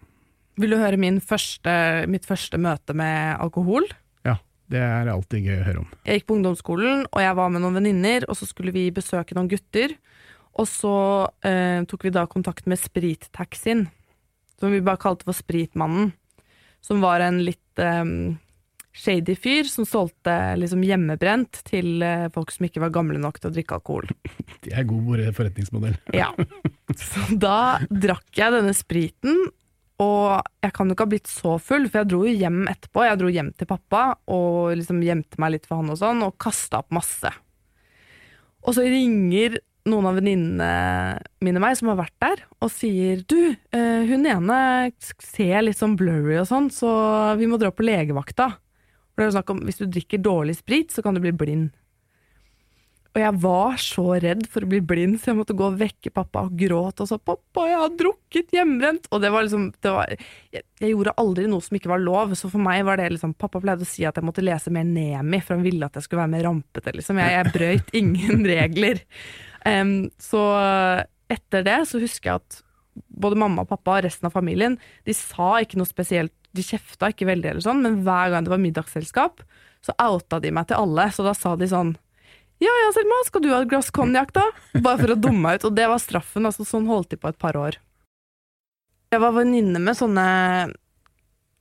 Vil 0.62 0.72
du 0.72 0.80
høre 0.80 1.00
min 1.02 1.18
første, 1.24 1.72
mitt 2.12 2.28
første 2.28 2.60
møte 2.62 2.96
med 2.96 3.36
alkohol? 3.44 3.88
Ja, 4.28 4.38
det 4.72 4.84
er 4.86 5.10
alltid 5.12 5.50
gøy 5.50 5.58
å 5.58 5.66
høre 5.66 5.82
om. 5.84 5.90
Jeg 6.08 6.22
gikk 6.22 6.30
på 6.30 6.38
ungdomsskolen, 6.38 7.08
og 7.10 7.24
jeg 7.24 7.40
var 7.42 7.52
med 7.52 7.66
noen 7.66 7.80
venninner, 7.82 8.28
og 8.30 8.40
så 8.40 8.48
skulle 8.48 8.76
vi 8.76 8.86
besøke 8.96 9.36
noen 9.36 9.50
gutter. 9.52 9.98
Og 10.56 10.68
så 10.70 10.96
eh, 11.44 11.84
tok 11.90 12.08
vi 12.08 12.14
da 12.16 12.26
kontakt 12.32 12.68
med 12.70 12.80
Sprittaxien, 12.80 13.88
som 14.60 14.72
vi 14.72 14.84
bare 14.84 15.02
kalte 15.02 15.28
for 15.28 15.36
Spritmannen. 15.36 16.14
Som 16.86 17.02
var 17.04 17.24
en 17.26 17.42
litt 17.44 17.82
eh, 17.82 18.06
shady 18.96 19.36
fyr 19.36 19.68
som 19.68 19.88
solgte 19.88 20.34
liksom 20.60 20.84
hjemmebrent 20.86 21.60
til 21.68 22.00
eh, 22.06 22.30
folk 22.34 22.54
som 22.56 22.68
ikke 22.68 22.84
var 22.86 22.94
gamle 22.96 23.20
nok 23.20 23.42
til 23.42 23.52
å 23.52 23.56
drikke 23.58 23.80
alkohol. 23.80 24.08
Det 24.66 24.74
er 24.74 24.88
god 24.88 25.28
forretningsmodell. 25.36 26.00
Ja. 26.22 26.32
Så 26.96 27.36
da 27.42 27.82
drakk 27.90 28.30
jeg 28.38 28.54
denne 28.54 28.74
spriten, 28.78 29.48
og 30.02 30.44
jeg 30.64 30.74
kan 30.76 30.88
jo 30.88 30.96
ikke 30.96 31.06
ha 31.08 31.12
blitt 31.12 31.32
så 31.32 31.56
full, 31.62 31.88
for 31.90 32.02
jeg 32.02 32.12
dro 32.12 32.22
jo 32.28 32.34
hjem 32.36 32.66
etterpå. 32.72 33.04
Jeg 33.08 33.20
dro 33.20 33.32
hjem 33.32 33.52
til 33.56 33.70
pappa 33.70 34.04
og 34.32 34.76
liksom 34.80 35.00
gjemte 35.04 35.40
meg 35.42 35.56
litt 35.56 35.68
for 35.68 35.82
han 35.82 35.92
og 35.92 36.00
sånn, 36.00 36.24
og 36.26 36.36
kasta 36.42 36.84
opp 36.84 36.96
masse. 36.96 37.32
Og 38.66 38.76
så 38.76 38.84
ringer 38.86 39.60
noen 39.86 40.10
av 40.10 40.18
venninnene 40.18 41.22
mine 41.46 41.62
meg 41.62 41.78
som 41.78 41.92
har 41.92 42.00
vært 42.00 42.16
der, 42.24 42.44
og 42.64 42.72
sier 42.74 43.22
du, 43.30 43.54
eh, 43.54 44.04
hun 44.10 44.26
ene 44.26 44.60
ser 45.22 45.62
litt 45.62 45.80
sånn 45.80 45.98
blurry 46.00 46.40
og 46.42 46.50
sånn, 46.50 46.72
så 46.74 46.90
vi 47.40 47.50
må 47.50 47.60
dra 47.62 47.72
på 47.72 47.86
legevakta. 47.86 48.56
For 49.14 49.24
det 49.24 49.30
er 49.30 49.38
snakk 49.38 49.54
om 49.54 49.64
hvis 49.64 49.80
du 49.80 49.88
drikker 49.88 50.24
dårlig 50.24 50.58
sprit, 50.60 50.92
så 50.92 51.06
kan 51.06 51.16
du 51.16 51.22
bli 51.24 51.32
blind. 51.36 51.72
Og 53.16 53.22
jeg 53.22 53.36
var 53.40 53.78
så 53.80 54.04
redd 54.20 54.42
for 54.52 54.66
å 54.66 54.68
bli 54.68 54.82
blind, 54.84 55.22
så 55.22 55.30
jeg 55.30 55.38
måtte 55.38 55.56
gå 55.56 55.70
og 55.70 55.78
vekke 55.80 56.12
pappa 56.12 56.42
og 56.50 56.58
gråte 56.60 57.06
og 57.06 57.08
sa 57.08 57.16
'pappa, 57.16 57.64
jeg 57.70 57.80
har 57.80 57.94
drukket 58.02 58.52
hjemmebrent'. 58.52 59.08
Og 59.10 59.22
det 59.24 59.32
var 59.32 59.46
liksom 59.46 59.72
det 59.72 59.94
var, 59.94 60.12
jeg, 60.52 60.64
jeg, 60.82 60.90
gjorde 60.92 61.16
aldri 61.16 61.46
noe 61.48 61.64
som 61.64 61.78
ikke 61.80 61.94
var 61.94 62.04
lov, 62.04 62.36
så 62.36 62.52
for 62.52 62.60
meg 62.60 62.84
var 62.84 63.00
det 63.00 63.14
liksom 63.16 63.38
Pappa 63.40 63.62
pleide 63.64 63.88
å 63.88 63.88
si 63.88 64.04
at 64.04 64.20
jeg 64.20 64.28
måtte 64.28 64.44
lese 64.44 64.68
mer 64.68 64.84
Nemi, 64.84 65.40
for 65.40 65.56
han 65.56 65.64
ville 65.64 65.88
at 65.88 65.96
jeg 65.96 66.04
skulle 66.04 66.26
være 66.26 66.34
mer 66.36 66.44
rampete, 66.44 66.92
liksom. 66.92 67.24
Jeg, 67.24 67.32
jeg 67.32 67.54
brøyt 67.56 67.96
ingen 67.96 68.46
regler. 68.56 69.00
Um, 69.66 70.12
så 70.22 70.42
etter 71.32 71.66
det 71.66 71.80
så 71.90 72.00
husker 72.02 72.30
jeg 72.30 72.44
at 72.44 72.62
både 73.10 73.40
mamma 73.40 73.66
og 73.66 73.72
pappa 73.72 73.98
og 73.98 74.06
resten 74.06 74.30
av 74.30 74.36
familien, 74.36 74.78
de 75.08 75.16
sa 75.18 75.58
ikke 75.64 75.80
noe 75.80 75.90
spesielt, 75.90 76.34
de 76.56 76.64
kjefta 76.64 77.10
ikke 77.12 77.28
veldig 77.28 77.52
eller 77.52 77.66
sånn, 77.66 77.82
men 77.84 78.04
hver 78.06 78.32
gang 78.32 78.46
det 78.46 78.54
var 78.54 78.62
middagsselskap, 78.62 79.42
så 79.84 79.96
outa 80.02 80.40
de 80.42 80.54
meg 80.56 80.70
til 80.70 80.80
alle, 80.80 81.10
så 81.12 81.26
da 81.26 81.34
sa 81.38 81.56
de 81.60 81.68
sånn 81.70 81.96
ja 82.64 82.72
ja, 82.72 82.92
Selma, 82.96 83.18
skal 83.28 83.44
du 83.44 83.50
ha 83.52 83.58
et 83.66 83.68
glass 83.68 83.90
konjakk, 83.92 84.32
da? 84.32 84.46
Bare 84.80 85.02
for 85.02 85.12
å 85.12 85.18
dumme 85.20 85.42
meg 85.44 85.58
ut. 85.60 85.66
Og 85.68 85.74
det 85.76 85.90
var 85.92 86.00
straffen. 86.00 86.46
altså 86.48 86.64
Sånn 86.64 86.86
holdt 86.88 87.10
de 87.12 87.18
på 87.20 87.28
et 87.28 87.36
par 87.36 87.58
år. 87.60 87.76
Jeg 89.12 89.20
var 89.20 89.36
venninne 89.36 89.82
med 89.84 89.98
sånne 90.00 90.24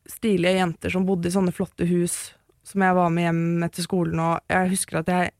stilige 0.07 0.55
jenter 0.55 0.95
som 0.95 1.03
bodde 1.09 1.27
i 1.27 1.35
sånne 1.35 1.55
flotte 1.57 1.89
hus 1.89 2.15
som 2.65 2.85
jeg 2.85 2.97
var 2.97 3.11
med 3.13 3.27
hjem 3.27 3.65
etter 3.67 3.85
skolen, 3.85 4.21
og 4.23 4.55
jeg 4.55 4.71
husker 4.73 5.01
at 5.03 5.11
jeg 5.13 5.33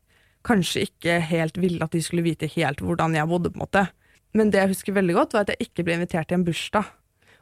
kanskje 0.45 0.85
ikke 0.87 1.19
helt 1.29 1.57
ville 1.61 1.83
at 1.83 1.95
de 1.95 2.03
skulle 2.03 2.25
vite 2.25 2.49
helt 2.55 2.83
hvordan 2.83 3.17
jeg 3.17 3.29
bodde, 3.29 3.51
på 3.51 3.59
en 3.59 3.65
måte. 3.65 3.87
Men 4.35 4.51
det 4.51 4.61
jeg 4.61 4.73
husker 4.75 4.95
veldig 4.97 5.17
godt, 5.17 5.33
var 5.35 5.45
at 5.45 5.53
jeg 5.53 5.69
ikke 5.69 5.85
ble 5.87 5.97
invitert 5.97 6.29
til 6.29 6.39
en 6.39 6.47
bursdag. 6.47 6.93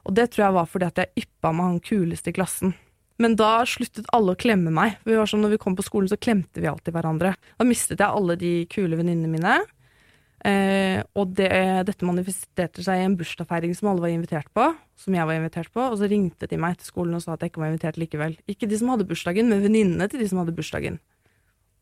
Og 0.03 0.15
det 0.17 0.29
tror 0.31 0.47
jeg 0.47 0.57
var 0.57 0.67
fordi 0.69 0.89
at 0.89 1.00
jeg 1.01 1.25
yppa 1.25 1.53
med 1.55 1.69
han 1.69 1.83
kuleste 1.83 2.33
i 2.33 2.35
klassen. 2.35 2.73
Men 3.21 3.38
da 3.39 3.61
sluttet 3.69 4.09
alle 4.13 4.33
å 4.33 4.39
klemme 4.39 4.73
meg. 4.73 4.97
Vi 5.07 5.15
var 5.15 5.29
sånn, 5.29 5.44
når 5.45 5.55
vi 5.55 5.61
kom 5.61 5.77
på 5.77 5.85
skolen, 5.85 6.09
så 6.11 6.19
klemte 6.19 6.61
vi 6.61 6.69
alltid 6.69 6.95
hverandre. 6.95 7.35
Da 7.59 7.67
mistet 7.67 8.01
jeg 8.01 8.09
alle 8.09 8.35
de 8.39 8.53
kule 8.73 8.97
venninnene 9.00 9.31
mine. 9.31 9.55
Eh, 10.44 11.00
og 11.15 11.31
det, 11.38 11.47
dette 11.88 12.07
manifesterte 12.07 12.83
seg 12.83 13.00
i 13.00 13.05
en 13.05 13.15
bursdagsfeiring 13.19 13.77
som 13.77 13.94
alle 13.94 14.03
var 14.03 14.11
invitert 14.11 14.50
på. 14.57 14.65
Som 15.00 15.15
jeg 15.15 15.29
var 15.29 15.39
invitert 15.39 15.71
på. 15.73 15.85
Og 15.85 15.97
så 16.01 16.09
ringte 16.11 16.50
de 16.50 16.59
meg 16.59 16.79
til 16.79 16.89
skolen 16.89 17.15
og 17.17 17.23
sa 17.23 17.38
at 17.38 17.45
jeg 17.45 17.53
ikke 17.53 17.63
var 17.63 17.71
invitert 17.71 18.01
likevel. 18.01 18.35
Ikke 18.50 18.69
de 18.69 18.81
som 18.81 18.91
hadde 18.91 19.07
bursdagen, 19.07 19.50
men 19.51 19.63
venninnene 19.63 20.09
til 20.11 20.23
de 20.23 20.29
som 20.29 20.41
hadde 20.41 20.57
bursdagen. 20.57 21.00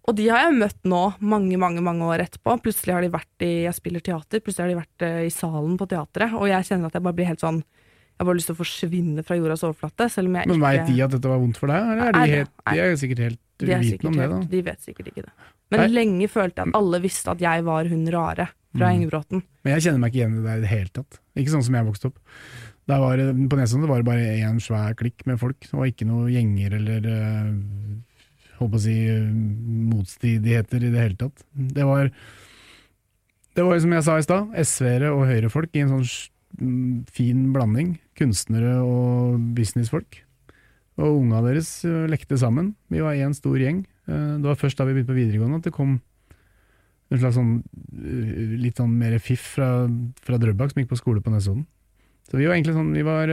Og 0.09 0.17
de 0.17 0.25
har 0.31 0.47
jeg 0.47 0.57
møtt 0.57 0.79
nå, 0.89 1.01
mange 1.21 1.59
mange, 1.61 1.83
mange 1.85 2.07
år 2.09 2.23
etterpå. 2.25 2.55
Plutselig 2.63 2.95
har 2.95 3.05
de 3.05 3.11
vært 3.13 3.45
i 3.45 3.51
Jeg 3.67 3.77
spiller 3.77 4.01
teater, 4.01 4.41
plutselig 4.41 4.65
har 4.65 4.71
de 4.71 4.79
vært 4.79 5.05
eh, 5.05 5.19
i 5.27 5.33
salen 5.33 5.77
på 5.77 5.87
teatret. 5.91 6.33
Og 6.39 6.49
jeg 6.49 6.67
kjenner 6.71 6.89
at 6.89 6.97
jeg 6.97 7.05
bare 7.05 7.17
blir 7.19 7.29
helt 7.29 7.43
sånn 7.43 7.61
jeg 7.61 8.25
har 8.25 8.27
bare 8.27 8.37
lyst 8.37 8.49
til 8.51 8.53
å 8.53 8.59
forsvinne 8.59 9.23
fra 9.25 9.35
jordas 9.39 9.63
overflate. 9.65 10.05
Selv 10.13 10.29
om 10.29 10.35
jeg 10.37 10.45
Men 10.45 10.59
ikke 10.59 10.65
veit 10.67 10.89
de 10.91 10.97
at 11.01 11.13
dette 11.15 11.29
var 11.31 11.39
vondt 11.41 11.57
for 11.57 11.71
deg, 11.71 11.87
eller 11.89 12.03
er 12.05 12.13
de, 12.13 12.35
helt, 12.35 12.51
de 12.67 12.81
er 12.83 12.97
sikkert 13.01 13.21
helt 13.25 13.39
de, 13.41 13.69
uvitende 13.71 14.11
om 14.11 14.19
det, 14.19 14.27
da? 14.27 14.35
helt, 14.35 14.51
de 14.51 14.61
vet 14.67 14.85
sikkert 14.85 15.07
ikke 15.09 15.23
det. 15.25 15.31
Men 15.73 15.81
Nei. 15.81 15.87
lenge 15.95 16.27
følte 16.29 16.61
jeg 16.61 16.69
at 16.69 16.77
alle 16.77 16.99
visste 17.01 17.33
at 17.33 17.41
jeg 17.41 17.65
var 17.65 17.89
hun 17.89 18.03
rare 18.13 18.45
fra 18.77 18.91
Mm. 18.91 19.01
Engebråten. 19.01 19.41
Men 19.65 19.73
jeg 19.75 19.83
kjenner 19.83 19.99
meg 19.99 20.11
ikke 20.11 20.19
igjen 20.21 20.35
i 20.35 20.37
det 20.37 20.45
der 20.47 20.59
i 20.59 20.63
det 20.63 20.69
hele 20.71 20.91
tatt. 20.95 21.17
Ikke 21.35 21.51
sånn 21.55 21.65
som 21.65 21.75
jeg 21.75 21.87
vokste 21.89 22.11
opp. 22.11 22.21
Der 22.87 23.01
var, 23.01 23.23
på 23.51 23.57
Nesodden 23.59 23.89
var 23.89 23.99
det 23.99 24.07
bare 24.07 24.29
én 24.37 24.61
svær 24.63 24.95
klikk 24.95 25.25
med 25.29 25.41
folk. 25.41 25.59
Det 25.65 25.89
ikke 25.91 26.07
noen 26.07 26.29
gjenger 26.31 26.77
eller 26.77 27.09
uh, 27.09 27.49
på 28.69 28.77
å 28.79 28.83
si 28.83 28.95
motstridigheter 29.91 30.83
i 30.85 30.91
det 30.93 31.01
hele 31.05 31.17
tatt. 31.19 31.45
Det 31.55 31.85
var, 31.87 32.11
det 33.57 33.65
var 33.65 33.79
som 33.83 33.95
jeg 33.95 34.05
sa 34.07 34.17
i 34.19 34.25
stad, 34.25 34.51
SV-ere 34.65 35.11
og 35.15 35.25
høyrefolk 35.29 35.73
i 35.75 35.83
en 35.85 35.95
sånn 35.95 37.07
fin 37.11 37.47
blanding. 37.55 37.95
Kunstnere 38.19 38.77
og 38.83 39.39
businessfolk. 39.57 40.21
Og 41.01 41.21
unga 41.23 41.39
deres 41.45 41.69
eh, 41.87 42.05
lekte 42.11 42.37
sammen. 42.37 42.73
Vi 42.91 43.01
var 43.01 43.15
én 43.17 43.33
stor 43.33 43.57
gjeng. 43.57 43.85
Eh, 44.07 44.37
Det 44.37 44.45
var 44.45 44.59
først 44.59 44.77
da 44.77 44.85
vi 44.85 44.93
begynte 44.97 45.13
på 45.13 45.17
videregående 45.17 45.61
at 45.61 45.69
det 45.69 45.73
kom 45.73 45.99
en 47.11 47.19
slags 47.19 47.35
sånn 47.39 47.53
eh, 47.95 48.57
litt 48.61 48.77
sånn 48.79 48.91
mer 48.99 49.15
fiff 49.23 49.53
fra, 49.55 49.87
fra 50.21 50.37
Drøbak 50.41 50.73
som 50.73 50.83
gikk 50.83 50.91
på 50.91 50.99
skole 50.99 51.23
på 51.23 51.31
Nesodden. 51.33 51.63
Så 52.29 52.37
vi 52.39 52.45
var 52.47 52.55
egentlig 52.55 52.75
sånn, 52.77 52.93
vi 52.95 53.01
var 53.03 53.27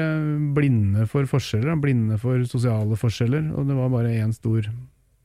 blinde 0.56 1.04
for 1.06 1.26
forskjeller, 1.30 1.76
blinde 1.78 2.16
for 2.18 2.42
sosiale 2.50 2.96
forskjeller, 2.98 3.44
og 3.54 3.68
det 3.68 3.76
var 3.76 3.92
bare 3.92 4.14
én 4.24 4.32
stor 4.34 4.64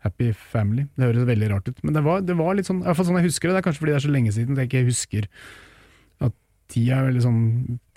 happy 0.03 0.31
family. 0.35 0.85
Det 0.97 1.07
høres 1.07 1.27
veldig 1.29 1.49
rart 1.53 1.69
ut, 1.69 1.79
men 1.83 1.95
det 1.95 2.03
var, 2.05 2.23
det 2.25 2.35
var 2.39 2.57
litt 2.57 2.67
sånn, 2.67 2.81
i 2.83 2.87
hvert 2.89 2.99
fall 2.99 3.07
sånn 3.09 3.21
jeg 3.21 3.29
husker 3.29 3.49
det, 3.49 3.55
det 3.55 3.61
er 3.61 3.67
kanskje 3.69 3.83
fordi 3.83 3.93
det 3.93 3.99
er 3.99 4.05
så 4.05 4.13
lenge 4.13 4.35
siden 4.35 4.55
at 4.57 4.63
jeg 4.63 4.71
ikke 4.71 4.89
husker 4.89 5.27
at 6.27 6.37
tida 6.73 6.99
er 6.99 7.09
veldig 7.09 7.23
sånn, 7.23 7.41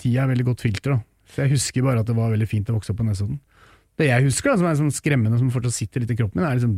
tida 0.00 0.24
er 0.24 0.32
veldig 0.32 0.48
godt 0.50 0.66
filter 0.66 0.96
da. 0.96 1.00
Så 1.26 1.42
jeg 1.42 1.56
husker 1.56 1.86
bare 1.86 2.02
at 2.02 2.10
det 2.10 2.16
var 2.16 2.32
veldig 2.32 2.48
fint 2.50 2.68
å 2.70 2.76
vokse 2.76 2.94
opp 2.94 3.00
på 3.00 3.06
Nesodden. 3.08 3.40
Det 3.96 4.10
jeg 4.10 4.26
husker 4.28 4.52
da, 4.52 4.58
som 4.60 4.68
er 4.68 4.78
sånn 4.78 4.94
skremmende, 4.94 5.40
som 5.40 5.50
fortsatt 5.52 5.74
sitter 5.74 6.04
litt 6.04 6.12
i 6.12 6.18
kroppen 6.18 6.42
min, 6.42 6.46
er 6.48 6.58
liksom 6.58 6.76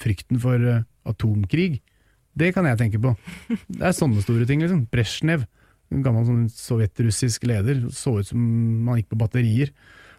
frykten 0.00 0.38
for 0.42 0.68
eh, 0.68 0.84
atomkrig. 1.08 1.80
Det 2.38 2.52
kan 2.56 2.68
jeg 2.68 2.78
tenke 2.80 3.00
på. 3.02 3.14
Det 3.68 3.82
er 3.88 3.96
sånne 3.96 4.22
store 4.24 4.46
ting, 4.48 4.62
liksom. 4.64 4.86
Brezjnev, 4.92 5.46
en 5.92 6.04
gammel 6.04 6.24
sånn 6.28 6.46
sovjetrussisk 6.52 7.44
leder, 7.48 7.82
så 7.92 8.18
ut 8.20 8.30
som 8.30 8.40
han 8.88 9.00
gikk 9.00 9.10
på 9.12 9.20
batterier. 9.20 9.72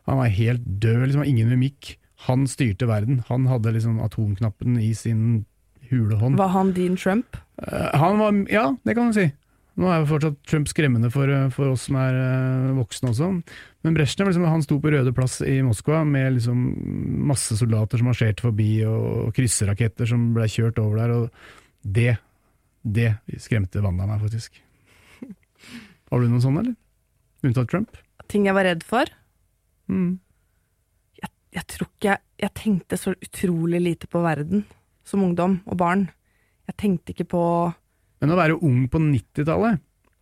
Han 0.09 0.19
var 0.19 0.33
helt 0.35 0.65
død, 0.65 1.07
liksom, 1.07 1.25
ingen 1.29 1.53
mimikk. 1.53 1.95
Han 2.27 2.47
styrte 2.47 2.87
verden. 2.89 3.21
Han 3.27 3.47
hadde 3.51 3.73
liksom 3.75 3.99
atomknappen 4.03 4.77
i 4.79 4.93
sin 4.95 5.45
hule 5.89 6.17
hånd. 6.19 6.37
Var 6.39 6.51
han 6.53 6.73
din 6.75 6.97
Trump? 6.97 7.37
Eh, 7.61 7.89
han 7.99 8.19
var, 8.19 8.37
ja, 8.51 8.67
det 8.83 8.95
kan 8.95 9.11
du 9.11 9.17
si. 9.17 9.29
Nå 9.73 9.89
er 9.89 10.03
jo 10.03 10.09
fortsatt 10.11 10.35
Trump 10.45 10.69
skremmende 10.69 11.09
for, 11.13 11.29
eh, 11.29 11.49
for 11.53 11.73
oss 11.73 11.87
som 11.89 11.97
er 11.97 12.17
eh, 12.19 12.73
voksne 12.77 13.09
også. 13.09 13.29
Men 13.83 13.97
Brezjnev 13.97 14.29
liksom, 14.29 14.45
han 14.47 14.63
sto 14.65 14.77
på 14.79 14.91
Røde 14.93 15.13
plass 15.17 15.39
i 15.41 15.57
Moskva 15.65 16.03
med 16.07 16.37
liksom 16.37 16.59
masse 17.27 17.57
soldater 17.59 17.99
som 17.99 18.11
marsjerte 18.11 18.45
forbi, 18.45 18.69
og 18.87 19.33
krysseraketter 19.35 20.07
som 20.09 20.29
ble 20.35 20.47
kjørt 20.51 20.79
over 20.83 21.01
der. 21.01 21.17
og 21.17 21.83
Det 21.83 22.13
det 22.83 23.13
skremte 23.39 23.81
Wanda 23.83 24.05
meg, 24.07 24.21
faktisk. 24.23 24.59
Har 26.11 26.19
du 26.19 26.27
noen 26.27 26.43
sånne, 26.43 26.63
eller? 26.65 26.75
Unntatt 27.47 27.71
Trump? 27.71 27.97
Ting 28.31 28.47
jeg 28.47 28.55
var 28.55 28.67
redd 28.67 28.83
for? 28.87 29.09
Mm. 29.91 30.19
Jeg, 31.53 31.65
tror 31.69 31.89
ikke 31.89 32.09
jeg, 32.09 32.23
jeg 32.41 32.53
tenkte 32.57 32.99
så 32.99 33.13
utrolig 33.13 33.81
lite 33.83 34.09
på 34.09 34.23
verden 34.23 34.65
som 35.07 35.23
ungdom 35.25 35.59
og 35.69 35.79
barn. 35.79 36.07
Jeg 36.69 36.79
tenkte 36.79 37.13
ikke 37.13 37.27
på 37.35 37.43
Men 38.23 38.33
å 38.33 38.39
være 38.39 38.59
ung 38.63 38.85
på 38.91 39.01
90-tallet 39.03 39.81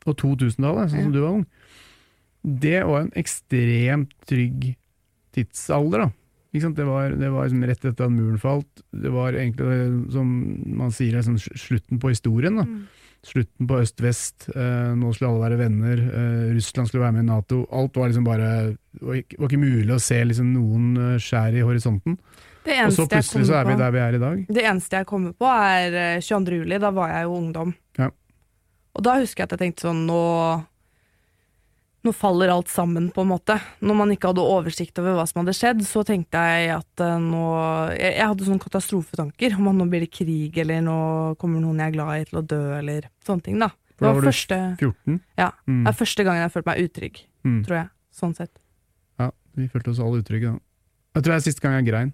og 0.09 0.15
2000-tallet, 0.17 0.89
sånn 0.89 1.05
som 1.05 1.13
du 1.13 1.19
var 1.21 1.35
ung, 1.37 1.43
det 2.41 2.79
var 2.89 3.03
en 3.03 3.11
ekstremt 3.21 4.15
trygg 4.25 4.71
tidsalder, 5.35 6.07
da. 6.07 6.09
Det 6.51 6.83
var, 6.83 7.13
det 7.15 7.29
var 7.31 7.45
liksom 7.45 7.61
rett 7.69 7.85
etter 7.85 8.07
at 8.09 8.11
muren 8.11 8.39
falt. 8.41 8.81
Det 8.91 9.11
var 9.13 9.37
egentlig, 9.39 10.09
som 10.11 10.31
man 10.75 10.91
sier, 10.91 11.13
liksom 11.15 11.37
slutten 11.39 12.01
på 12.01 12.11
historien. 12.11 12.57
da. 12.59 12.65
Mm. 12.67 12.81
Slutten 13.21 13.67
på 13.69 13.77
øst-vest. 13.83 14.47
Eh, 14.55 14.93
nå 14.97 15.11
skulle 15.13 15.29
alle 15.29 15.43
være 15.45 15.57
venner. 15.59 15.99
Eh, 16.09 16.45
Russland 16.55 16.89
skulle 16.89 17.03
være 17.03 17.13
med 17.19 17.25
i 17.25 17.27
Nato. 17.29 17.59
Alt 17.71 17.97
var 17.99 18.09
liksom 18.09 18.25
bare 18.25 18.47
Det 18.73 19.03
var 19.05 19.19
ikke, 19.19 19.37
var 19.37 19.51
ikke 19.51 19.59
mulig 19.61 19.93
å 19.93 19.99
se 20.01 20.17
liksom 20.25 20.47
noen 20.55 20.87
eh, 20.97 21.19
skjær 21.21 21.53
i 21.59 21.61
horisonten. 21.67 22.17
Det 22.65 22.79
Og 22.85 22.91
så 22.93 23.05
plutselig 23.09 23.45
så 23.49 23.55
er 23.59 23.69
vi 23.69 23.75
der 23.77 23.93
vi 23.93 23.99
er 24.01 24.15
i 24.17 24.21
dag. 24.21 24.41
det 24.49 24.63
eneste 24.69 24.97
jeg 24.99 25.05
kommer 25.09 25.33
på, 25.33 25.45
er 25.49 25.93
eh, 26.17 26.21
22. 26.21 26.57
juli. 26.63 26.77
Da 26.81 26.91
var 26.93 27.09
jeg 27.13 27.23
jo 27.29 27.37
ungdom. 27.37 27.75
Ja. 27.97 28.09
Og 28.97 29.03
da 29.05 29.15
husker 29.21 29.41
jeg 29.43 29.47
at 29.49 29.55
jeg 29.55 29.61
tenkte 29.67 29.87
sånn 29.87 30.05
Nå 30.09 30.19
nå 32.03 32.11
faller 32.17 32.49
alt 32.49 32.67
sammen, 32.71 33.11
på 33.13 33.21
en 33.21 33.29
måte. 33.29 33.59
Når 33.85 33.97
man 33.99 34.11
ikke 34.13 34.31
hadde 34.31 34.41
oversikt 34.41 34.97
over 34.97 35.13
hva 35.19 35.25
som 35.29 35.43
hadde 35.43 35.53
skjedd, 35.53 35.83
så 35.85 36.01
tenkte 36.07 36.39
jeg 36.41 36.71
at 36.73 37.03
eh, 37.05 37.17
nå 37.21 37.43
Jeg, 37.93 38.15
jeg 38.17 38.27
hadde 38.31 38.47
sånne 38.47 38.63
katastrofetanker 38.63 39.57
om 39.59 39.69
at 39.69 39.77
nå 39.77 39.85
blir 39.91 40.01
det 40.05 40.11
krig, 40.13 40.57
eller 40.63 40.81
nå 40.85 40.95
kommer 41.41 41.61
noen 41.61 41.83
jeg 41.83 41.91
er 41.91 41.97
glad 41.99 42.11
i 42.15 42.25
til 42.31 42.39
å 42.41 42.45
dø, 42.55 42.61
eller 42.79 43.05
sånne 43.25 43.45
ting, 43.45 43.59
da. 43.61 43.69
Det 43.91 44.01
da 44.01 44.13
var, 44.15 44.17
var 44.17 44.31
du 44.33 44.81
14. 44.81 45.19
Ja. 45.37 45.51
Mm. 45.69 45.83
det 45.85 45.91
er 45.93 45.99
første 45.99 46.25
gangen 46.25 46.41
jeg 46.41 46.53
følte 46.55 46.71
meg 46.71 46.87
utrygg, 46.89 47.21
Mm. 47.41 47.63
tror 47.65 47.75
jeg. 47.77 47.87
Sånn 48.13 48.33
sett. 48.37 48.51
Ja, 49.17 49.31
vi 49.57 49.65
følte 49.69 49.89
oss 49.93 49.99
alle 50.01 50.19
utrygge 50.21 50.51
da. 50.51 50.59
Jeg 51.15 51.23
tror 51.23 51.33
det 51.33 51.37
er 51.39 51.45
siste 51.45 51.61
gang 51.63 51.73
jeg 51.79 51.87
grein. 51.89 52.11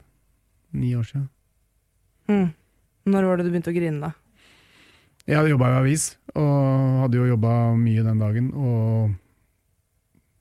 Ni 0.73 0.93
år 0.95 1.03
siden. 1.07 1.29
Mm. 2.27 2.53
Når 3.07 3.27
var 3.27 3.37
det 3.37 3.45
du 3.47 3.51
begynte 3.51 3.71
å 3.71 3.75
grine, 3.75 3.99
da? 4.03 4.11
Jeg 5.27 5.35
hadde 5.35 5.51
jobba 5.51 5.67
i 5.73 5.77
avis, 5.81 6.05
og 6.35 7.01
hadde 7.03 7.19
jo 7.19 7.25
jobba 7.33 7.53
mye 7.75 8.03
den 8.03 8.19
dagen. 8.23 8.51
Og 8.55 9.15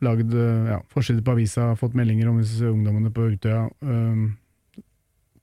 lagd 0.04 0.34
eh, 0.34 0.72
ja, 0.72 0.80
forsider 0.92 1.22
på 1.24 1.36
avisa, 1.36 1.70
fått 1.78 1.96
meldinger 1.96 2.30
om 2.30 2.40
disse 2.42 2.68
ungdommene 2.68 3.12
på 3.14 3.30
Utøya. 3.32 3.66
Um, 3.80 4.36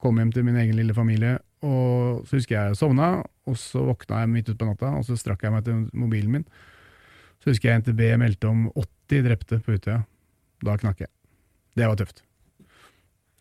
kom 0.04 0.20
hjem 0.20 0.34
til 0.36 0.46
min 0.46 0.60
egen 0.60 0.78
lille 0.78 0.94
familie, 0.94 1.38
og 1.64 2.28
så 2.28 2.38
husker 2.38 2.58
jeg 2.58 2.74
jeg 2.74 2.80
sovna, 2.82 3.16
og 3.48 3.58
så 3.60 3.86
våkna 3.88 4.24
jeg 4.24 4.34
midt 4.34 4.52
utpå 4.52 4.68
natta, 4.68 4.92
og 5.00 5.08
så 5.08 5.18
strakk 5.20 5.46
jeg 5.46 5.56
meg 5.56 5.66
til 5.66 5.86
mobilen 5.96 6.38
min. 6.38 6.46
Så 7.44 7.52
husker 7.52 7.72
jeg 7.72 7.84
NTB 7.84 8.04
meldte 8.20 8.52
om 8.52 8.68
80 8.76 9.26
drepte 9.26 9.60
på 9.64 9.78
Utøya. 9.78 10.04
Da 10.64 10.78
knakk 10.80 11.04
jeg. 11.04 11.12
Det 11.76 11.90
var 11.90 11.98
tøft. 12.00 12.24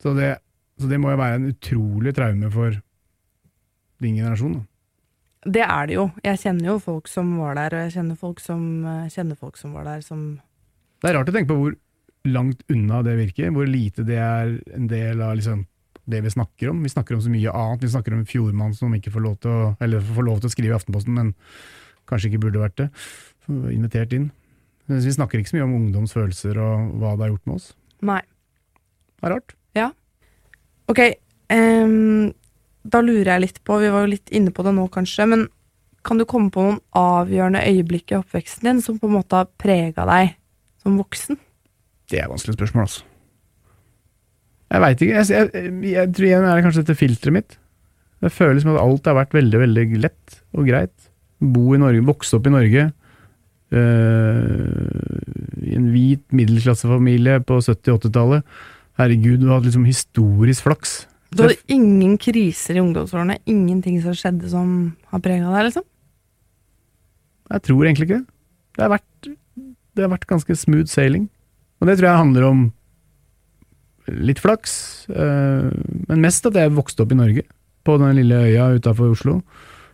Så 0.02 0.14
det, 0.16 0.32
så 0.80 0.88
det 0.90 0.98
må 0.98 1.12
jo 1.12 1.20
være 1.20 1.38
en 1.38 1.50
utrolig 1.52 2.14
traume 2.16 2.50
for 2.50 2.78
din 4.02 4.16
generasjon. 4.18 4.56
da. 4.58 4.66
Det 5.42 5.62
er 5.66 5.86
det 5.90 5.94
jo. 5.98 6.08
Jeg 6.22 6.38
kjenner 6.38 6.68
jo 6.70 6.78
folk 6.82 7.08
som 7.10 7.30
var 7.38 7.56
der, 7.58 7.74
og 7.74 7.84
jeg 7.86 7.94
kjenner 7.96 8.18
folk 8.18 8.42
som 8.42 8.64
eh, 8.86 9.10
kjenner 9.10 9.38
folk 9.38 9.58
som 9.58 9.74
var 9.74 9.86
der, 9.90 10.02
som 10.06 10.40
Det 11.02 11.10
er 11.10 11.18
rart 11.18 11.30
å 11.30 11.34
tenke 11.34 11.50
på 11.50 11.58
hvor 11.58 11.76
langt 12.30 12.62
unna 12.70 13.00
det 13.02 13.16
virker, 13.18 13.50
hvor 13.54 13.66
lite 13.66 14.04
det 14.06 14.18
er 14.22 14.52
en 14.76 14.86
del 14.90 15.22
av 15.24 15.34
liksom, 15.38 15.64
det 16.06 16.20
vi 16.22 16.34
snakker 16.34 16.70
om. 16.70 16.84
Vi 16.86 16.92
snakker 16.92 17.16
om 17.16 17.24
så 17.24 17.32
mye 17.32 17.54
annet. 17.62 17.82
Vi 17.82 17.90
snakker 17.90 18.14
om 18.14 18.26
Fjordmann 18.28 18.76
som 18.78 18.94
ikke 18.94 19.10
får 19.14 19.24
lov 19.24 19.40
til 19.42 19.50
å, 19.50 19.72
eller 19.82 20.04
får 20.06 20.28
lov 20.28 20.42
til 20.42 20.50
å 20.50 20.54
skrive 20.54 20.74
i 20.74 20.78
Aftenposten, 20.78 21.16
men 21.18 21.32
kanskje 22.10 22.30
ikke 22.30 22.44
burde 22.46 22.62
vært 22.62 22.78
det. 22.84 22.88
Invitert 23.74 24.14
inn. 24.14 24.30
Men 24.86 25.02
Vi 25.02 25.14
snakker 25.14 25.40
ikke 25.42 25.50
så 25.50 25.58
mye 25.58 25.66
om 25.66 25.74
ungdoms 25.80 26.14
følelser 26.14 26.58
og 26.62 26.94
hva 27.02 27.16
det 27.16 27.26
har 27.26 27.34
gjort 27.34 27.50
med 27.50 27.58
oss. 27.58 27.72
Nei. 28.02 28.22
Det 29.18 29.28
er 29.28 29.36
rart. 29.36 29.58
Ok, 30.90 31.00
um, 31.54 32.30
da 32.82 33.00
lurer 33.00 33.34
jeg 33.34 33.44
litt 33.46 33.58
på, 33.64 33.78
vi 33.80 33.90
var 33.92 34.04
jo 34.04 34.12
litt 34.12 34.32
inne 34.34 34.52
på 34.52 34.64
det 34.66 34.74
nå 34.76 34.88
kanskje, 34.92 35.26
men 35.30 35.46
kan 36.04 36.18
du 36.18 36.26
komme 36.28 36.50
på 36.52 36.64
noen 36.66 36.80
avgjørende 36.98 37.62
øyeblikk 37.70 38.12
i 38.12 38.18
oppveksten 38.18 38.66
din 38.66 38.82
som 38.82 38.98
på 38.98 39.06
en 39.08 39.14
måte 39.14 39.38
har 39.38 39.50
prega 39.62 40.04
deg 40.08 40.34
som 40.82 40.98
voksen? 41.00 41.38
Det 42.10 42.20
er 42.20 42.26
et 42.26 42.32
vanskelig 42.32 42.58
spørsmål, 42.58 42.88
altså. 42.88 43.08
Jeg 44.72 44.82
veit 44.84 45.02
ikke. 45.04 45.20
Jeg, 45.20 45.50
jeg, 45.52 45.72
jeg 45.92 46.12
tror 46.16 46.28
igjen 46.28 46.46
er 46.48 46.56
det 46.56 46.64
kanskje 46.66 46.82
dette 46.84 46.98
filteret 46.98 47.36
mitt. 47.36 47.58
Det 48.22 48.30
føles 48.32 48.64
som 48.64 48.72
at 48.74 48.82
alt 48.82 49.08
har 49.10 49.18
vært 49.18 49.34
veldig, 49.36 49.58
veldig 49.64 49.86
lett 50.00 50.36
og 50.56 50.68
greit. 50.68 51.08
Bo 51.42 51.72
i 51.74 51.80
Norge, 51.82 52.04
vokse 52.06 52.38
opp 52.38 52.46
i 52.48 52.54
Norge. 52.54 52.84
øh, 53.74 55.62
I 55.66 55.74
en 55.76 55.88
hvit 55.92 56.24
middelklassefamilie 56.30 57.40
på 57.48 57.58
70-80-tallet. 57.66 58.46
Herregud, 59.00 59.40
du 59.40 59.48
har 59.48 59.58
hatt 59.58 59.66
liksom 59.68 59.88
historisk 59.88 60.68
flaks. 60.68 61.02
Du 61.32 61.42
hadde 61.46 61.56
ingen 61.72 62.18
kriser 62.20 62.76
i 62.76 62.82
ungdomsårene? 62.82 63.38
Ingenting 63.48 63.98
som 64.04 64.16
skjedde 64.16 64.50
som 64.52 64.92
har 65.12 65.22
prega 65.24 65.48
deg, 65.48 65.70
liksom? 65.70 65.86
Jeg 67.52 67.64
tror 67.68 67.88
egentlig 67.88 68.08
ikke 68.08 68.20
det. 68.20 68.26
Det 68.76 68.84
har 68.84 68.92
vært, 68.92 69.30
det 69.96 70.04
har 70.04 70.12
vært 70.12 70.28
ganske 70.30 70.56
smooth 70.56 70.90
sailing. 70.90 71.28
Og 71.80 71.88
det 71.88 71.98
tror 71.98 72.08
jeg 72.08 72.22
handler 72.22 72.46
om 72.48 72.62
litt 74.12 74.40
flaks, 74.42 75.06
øh, 75.14 75.68
men 76.08 76.24
mest 76.24 76.46
at 76.48 76.56
jeg 76.58 76.74
vokste 76.74 77.04
opp 77.04 77.12
i 77.14 77.18
Norge. 77.18 77.44
På 77.82 77.96
den 77.98 78.14
lille 78.18 78.38
øya 78.46 78.72
utafor 78.78 79.10
Oslo. 79.14 79.40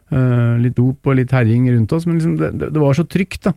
Eh, 0.09 0.52
litt 0.62 0.76
dop 0.76 1.09
og 1.09 1.19
litt 1.19 1.33
herjing 1.37 1.67
rundt 1.69 1.93
oss, 1.93 2.07
men 2.09 2.17
liksom 2.17 2.37
det, 2.40 2.71
det, 2.73 2.81
var 2.81 2.97
så 2.97 3.05
trygt, 3.05 3.43
da. 3.45 3.52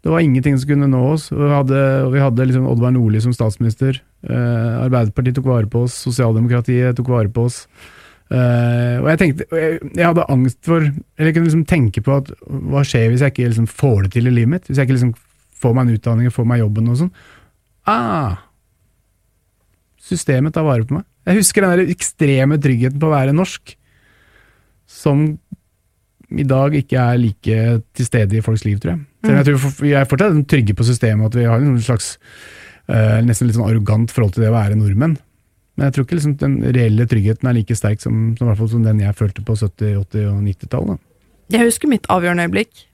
Det 0.00 0.10
var 0.10 0.24
ingenting 0.24 0.56
som 0.58 0.70
kunne 0.70 0.88
nå 0.90 1.00
oss. 1.12 1.28
Vi 1.30 1.50
hadde, 1.52 1.80
vi 2.10 2.22
hadde 2.22 2.46
liksom 2.48 2.66
Oddvar 2.70 2.94
Nordli 2.94 3.20
som 3.22 3.34
statsminister. 3.36 4.00
Eh, 4.24 4.76
Arbeiderpartiet 4.80 5.36
tok 5.38 5.50
vare 5.50 5.70
på 5.70 5.84
oss, 5.86 5.98
sosialdemokratiet 6.08 6.96
tok 6.98 7.10
vare 7.12 7.30
på 7.30 7.44
oss. 7.50 7.66
Eh, 8.30 8.96
og 8.98 9.10
jeg 9.12 9.20
tenkte, 9.20 9.46
jeg, 9.58 9.78
jeg 9.98 10.06
hadde 10.06 10.22
angst 10.30 10.60
for 10.62 10.84
Eller 10.84 11.32
jeg 11.32 11.34
kunne 11.34 11.48
liksom 11.48 11.64
tenke 11.66 12.02
på 12.06 12.12
at 12.14 12.28
hva 12.46 12.84
skjer 12.86 13.08
hvis 13.10 13.24
jeg 13.24 13.32
ikke 13.34 13.48
liksom 13.48 13.66
får 13.66 14.04
det 14.04 14.12
til 14.14 14.30
i 14.30 14.34
livet 14.36 14.52
mitt? 14.52 14.68
Hvis 14.68 14.78
jeg 14.78 14.86
ikke 14.86 14.96
liksom 15.00 15.14
får 15.60 15.74
meg 15.76 15.86
en 15.86 15.98
utdanning 15.98 16.32
får 16.34 16.48
meg 16.48 16.62
jobben 16.62 16.92
og 16.92 17.00
sånn. 17.02 17.12
Ah, 17.88 18.38
systemet 20.10 20.54
tar 20.56 20.66
vare 20.66 20.86
på 20.86 20.98
meg. 20.98 21.06
Jeg 21.28 21.42
husker 21.42 21.64
den 21.64 21.76
der 21.76 21.92
ekstreme 21.92 22.58
tryggheten 22.62 23.00
på 23.00 23.08
å 23.08 23.14
være 23.14 23.36
norsk, 23.36 23.74
som 24.90 25.24
i 26.30 26.46
dag 26.46 26.74
ikke 26.78 26.98
er 27.12 27.18
like 27.18 27.56
til 27.96 28.06
stede 28.06 28.38
i 28.38 28.44
folks 28.44 28.64
liv, 28.66 28.78
tror 28.82 28.94
jeg. 28.94 29.02
Selv 29.24 29.32
om 29.32 29.38
jeg 29.40 29.48
tror 29.48 29.82
vi 29.82 29.94
er 29.98 30.08
fortsatt 30.10 30.38
trygge 30.50 30.76
på 30.78 30.86
systemet, 30.86 31.30
at 31.30 31.38
vi 31.38 31.48
har 31.50 31.62
en 31.62 31.80
slags 31.82 32.12
eh, 32.86 33.18
nesten 33.26 33.48
litt 33.50 33.58
sånn 33.58 33.66
arrogant 33.66 34.14
forhold 34.14 34.36
til 34.36 34.46
det 34.46 34.52
å 34.52 34.56
være 34.56 34.78
nordmenn. 34.78 35.16
Men 35.76 35.88
jeg 35.88 35.96
tror 35.96 36.06
ikke 36.06 36.18
liksom, 36.18 36.36
den 36.40 36.56
reelle 36.76 37.06
tryggheten 37.10 37.50
er 37.50 37.56
like 37.56 37.76
sterk 37.78 38.02
som, 38.02 38.14
som, 38.38 38.46
i 38.46 38.50
hvert 38.50 38.60
fall 38.60 38.72
som 38.72 38.86
den 38.86 39.02
jeg 39.02 39.16
følte 39.18 39.44
på 39.46 39.56
70-, 39.58 39.98
80- 40.04 40.30
og 40.30 40.40
90-tallet. 40.46 41.02
Jeg 41.50 41.66
husker 41.66 41.90
mitt 41.90 42.06
avgjørende 42.12 42.46
øyeblikk. 42.46 42.86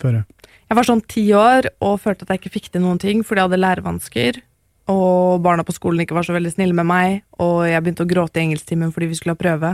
Før 0.00 0.20
jeg. 0.20 0.39
Jeg 0.70 0.78
var 0.78 0.86
sånn 0.86 1.02
ti 1.10 1.24
år 1.34 1.66
og 1.82 1.98
følte 1.98 2.22
at 2.22 2.30
jeg 2.30 2.44
ikke 2.44 2.54
fikk 2.54 2.68
til 2.70 2.84
noen 2.84 3.00
ting 3.02 3.24
fordi 3.26 3.42
jeg 3.42 3.48
hadde 3.48 3.58
lærevansker. 3.58 4.36
Og 4.94 5.42
barna 5.42 5.64
på 5.66 5.74
skolen 5.74 6.04
ikke 6.04 6.14
var 6.14 6.26
så 6.26 6.34
veldig 6.36 6.52
snille 6.54 6.74
med 6.78 6.86
meg, 6.86 7.16
og 7.42 7.64
jeg 7.66 7.82
begynte 7.82 8.06
å 8.06 8.10
gråte 8.10 8.38
i 8.38 8.44
engelsktimen 8.44 8.92
fordi 8.94 9.08
vi 9.10 9.18
skulle 9.18 9.34
ha 9.34 9.40
prøve. 9.40 9.72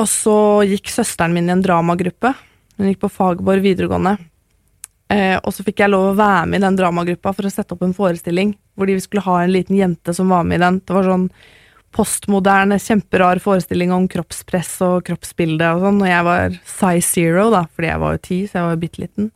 Og 0.00 0.08
så 0.08 0.38
gikk 0.68 0.88
søsteren 0.92 1.36
min 1.36 1.48
i 1.50 1.52
en 1.52 1.64
dramagruppe. 1.64 2.32
Hun 2.78 2.88
gikk 2.88 3.02
på 3.04 3.12
Fagerborg 3.12 3.64
videregående. 3.64 4.16
Eh, 5.12 5.36
og 5.36 5.52
så 5.52 5.64
fikk 5.66 5.82
jeg 5.82 5.92
lov 5.92 6.10
å 6.10 6.16
være 6.16 6.48
med 6.48 6.60
i 6.60 6.64
den 6.64 6.80
dramagruppa 6.80 7.32
for 7.36 7.48
å 7.48 7.52
sette 7.52 7.76
opp 7.76 7.84
en 7.84 7.96
forestilling 7.96 8.52
hvor 8.76 8.88
de 8.88 8.96
skulle 9.00 9.24
ha 9.24 9.38
en 9.42 9.52
liten 9.52 9.76
jente 9.76 10.12
som 10.16 10.32
var 10.32 10.48
med 10.48 10.60
i 10.60 10.64
den. 10.64 10.80
Det 10.84 10.96
var 10.96 11.08
sånn 11.08 11.28
postmoderne, 11.94 12.78
kjemperar 12.82 13.40
forestilling 13.42 13.92
om 13.94 14.06
kroppspress 14.10 14.76
og 14.86 15.06
kroppsbilde 15.08 15.72
og 15.74 15.84
sånn, 15.86 16.02
og 16.04 16.10
jeg 16.10 16.26
var 16.28 16.56
size 16.68 17.08
zero, 17.08 17.48
da, 17.54 17.64
fordi 17.74 17.90
jeg 17.90 18.02
var 18.04 18.14
jo 18.14 18.22
ti, 18.28 18.38
så 18.46 18.58
jeg 18.58 18.66
var 18.66 18.76
jo 18.76 18.82
bitte 18.84 19.02
liten. 19.02 19.30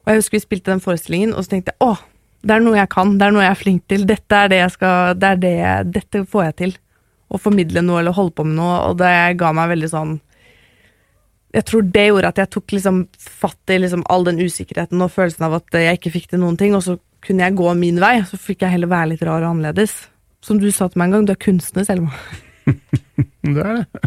Og 0.00 0.12
jeg 0.12 0.20
husker 0.20 0.38
vi 0.38 0.44
spilte 0.44 0.72
den 0.72 0.84
forestillingen, 0.84 1.34
og 1.34 1.44
så 1.44 1.54
tenkte 1.54 1.74
jeg 1.74 1.86
åh, 1.86 2.04
det 2.40 2.56
er 2.56 2.64
noe 2.64 2.78
jeg 2.78 2.92
kan, 2.92 3.16
det 3.20 3.26
er 3.26 3.36
noe 3.36 3.44
jeg 3.44 3.52
er 3.52 3.60
flink 3.60 3.84
til, 3.92 4.06
dette 4.08 4.36
er 4.36 4.52
det 4.52 4.62
jeg 4.62 4.74
skal, 4.76 5.18
det 5.20 5.34
er 5.34 5.42
det, 5.42 5.58
dette 5.98 6.24
får 6.28 6.46
jeg 6.48 6.56
til. 6.62 6.74
Å 7.30 7.38
formidle 7.38 7.84
noe 7.84 8.00
eller 8.00 8.16
holde 8.16 8.34
på 8.34 8.46
med 8.48 8.58
noe, 8.58 8.78
og 8.88 8.98
det 9.00 9.12
ga 9.38 9.52
meg 9.54 9.72
veldig 9.76 9.90
sånn 9.92 10.18
jeg 11.50 11.66
tror 11.66 11.86
det 11.94 12.06
gjorde 12.06 12.30
at 12.30 12.38
jeg 12.38 12.50
tok 12.54 12.72
liksom 12.76 12.98
fatt 13.18 13.72
i 13.74 13.80
liksom 13.82 14.04
all 14.12 14.22
den 14.26 14.38
usikkerheten 14.38 15.02
og 15.02 15.10
følelsen 15.10 15.48
av 15.48 15.56
at 15.58 15.78
jeg 15.82 15.98
ikke 15.98 16.12
fikk 16.14 16.28
til 16.30 16.42
noen 16.44 16.58
ting, 16.60 16.76
og 16.78 16.84
så 16.86 16.94
kunne 17.24 17.42
jeg 17.42 17.58
gå 17.58 17.72
min 17.76 17.98
vei, 18.02 18.20
så 18.26 18.38
fikk 18.40 18.62
jeg 18.64 18.76
heller 18.76 18.90
være 18.90 19.12
litt 19.12 19.24
rar 19.26 19.42
og 19.42 19.56
annerledes. 19.56 19.96
Som 20.44 20.60
du 20.60 20.70
sa 20.72 20.88
til 20.88 21.00
meg 21.00 21.10
en 21.10 21.18
gang, 21.18 21.26
du 21.28 21.34
er 21.34 21.42
kunstner, 21.42 21.84
Selma. 21.88 22.14
Det 23.44 23.60
er 23.64 23.82
det. 23.82 24.04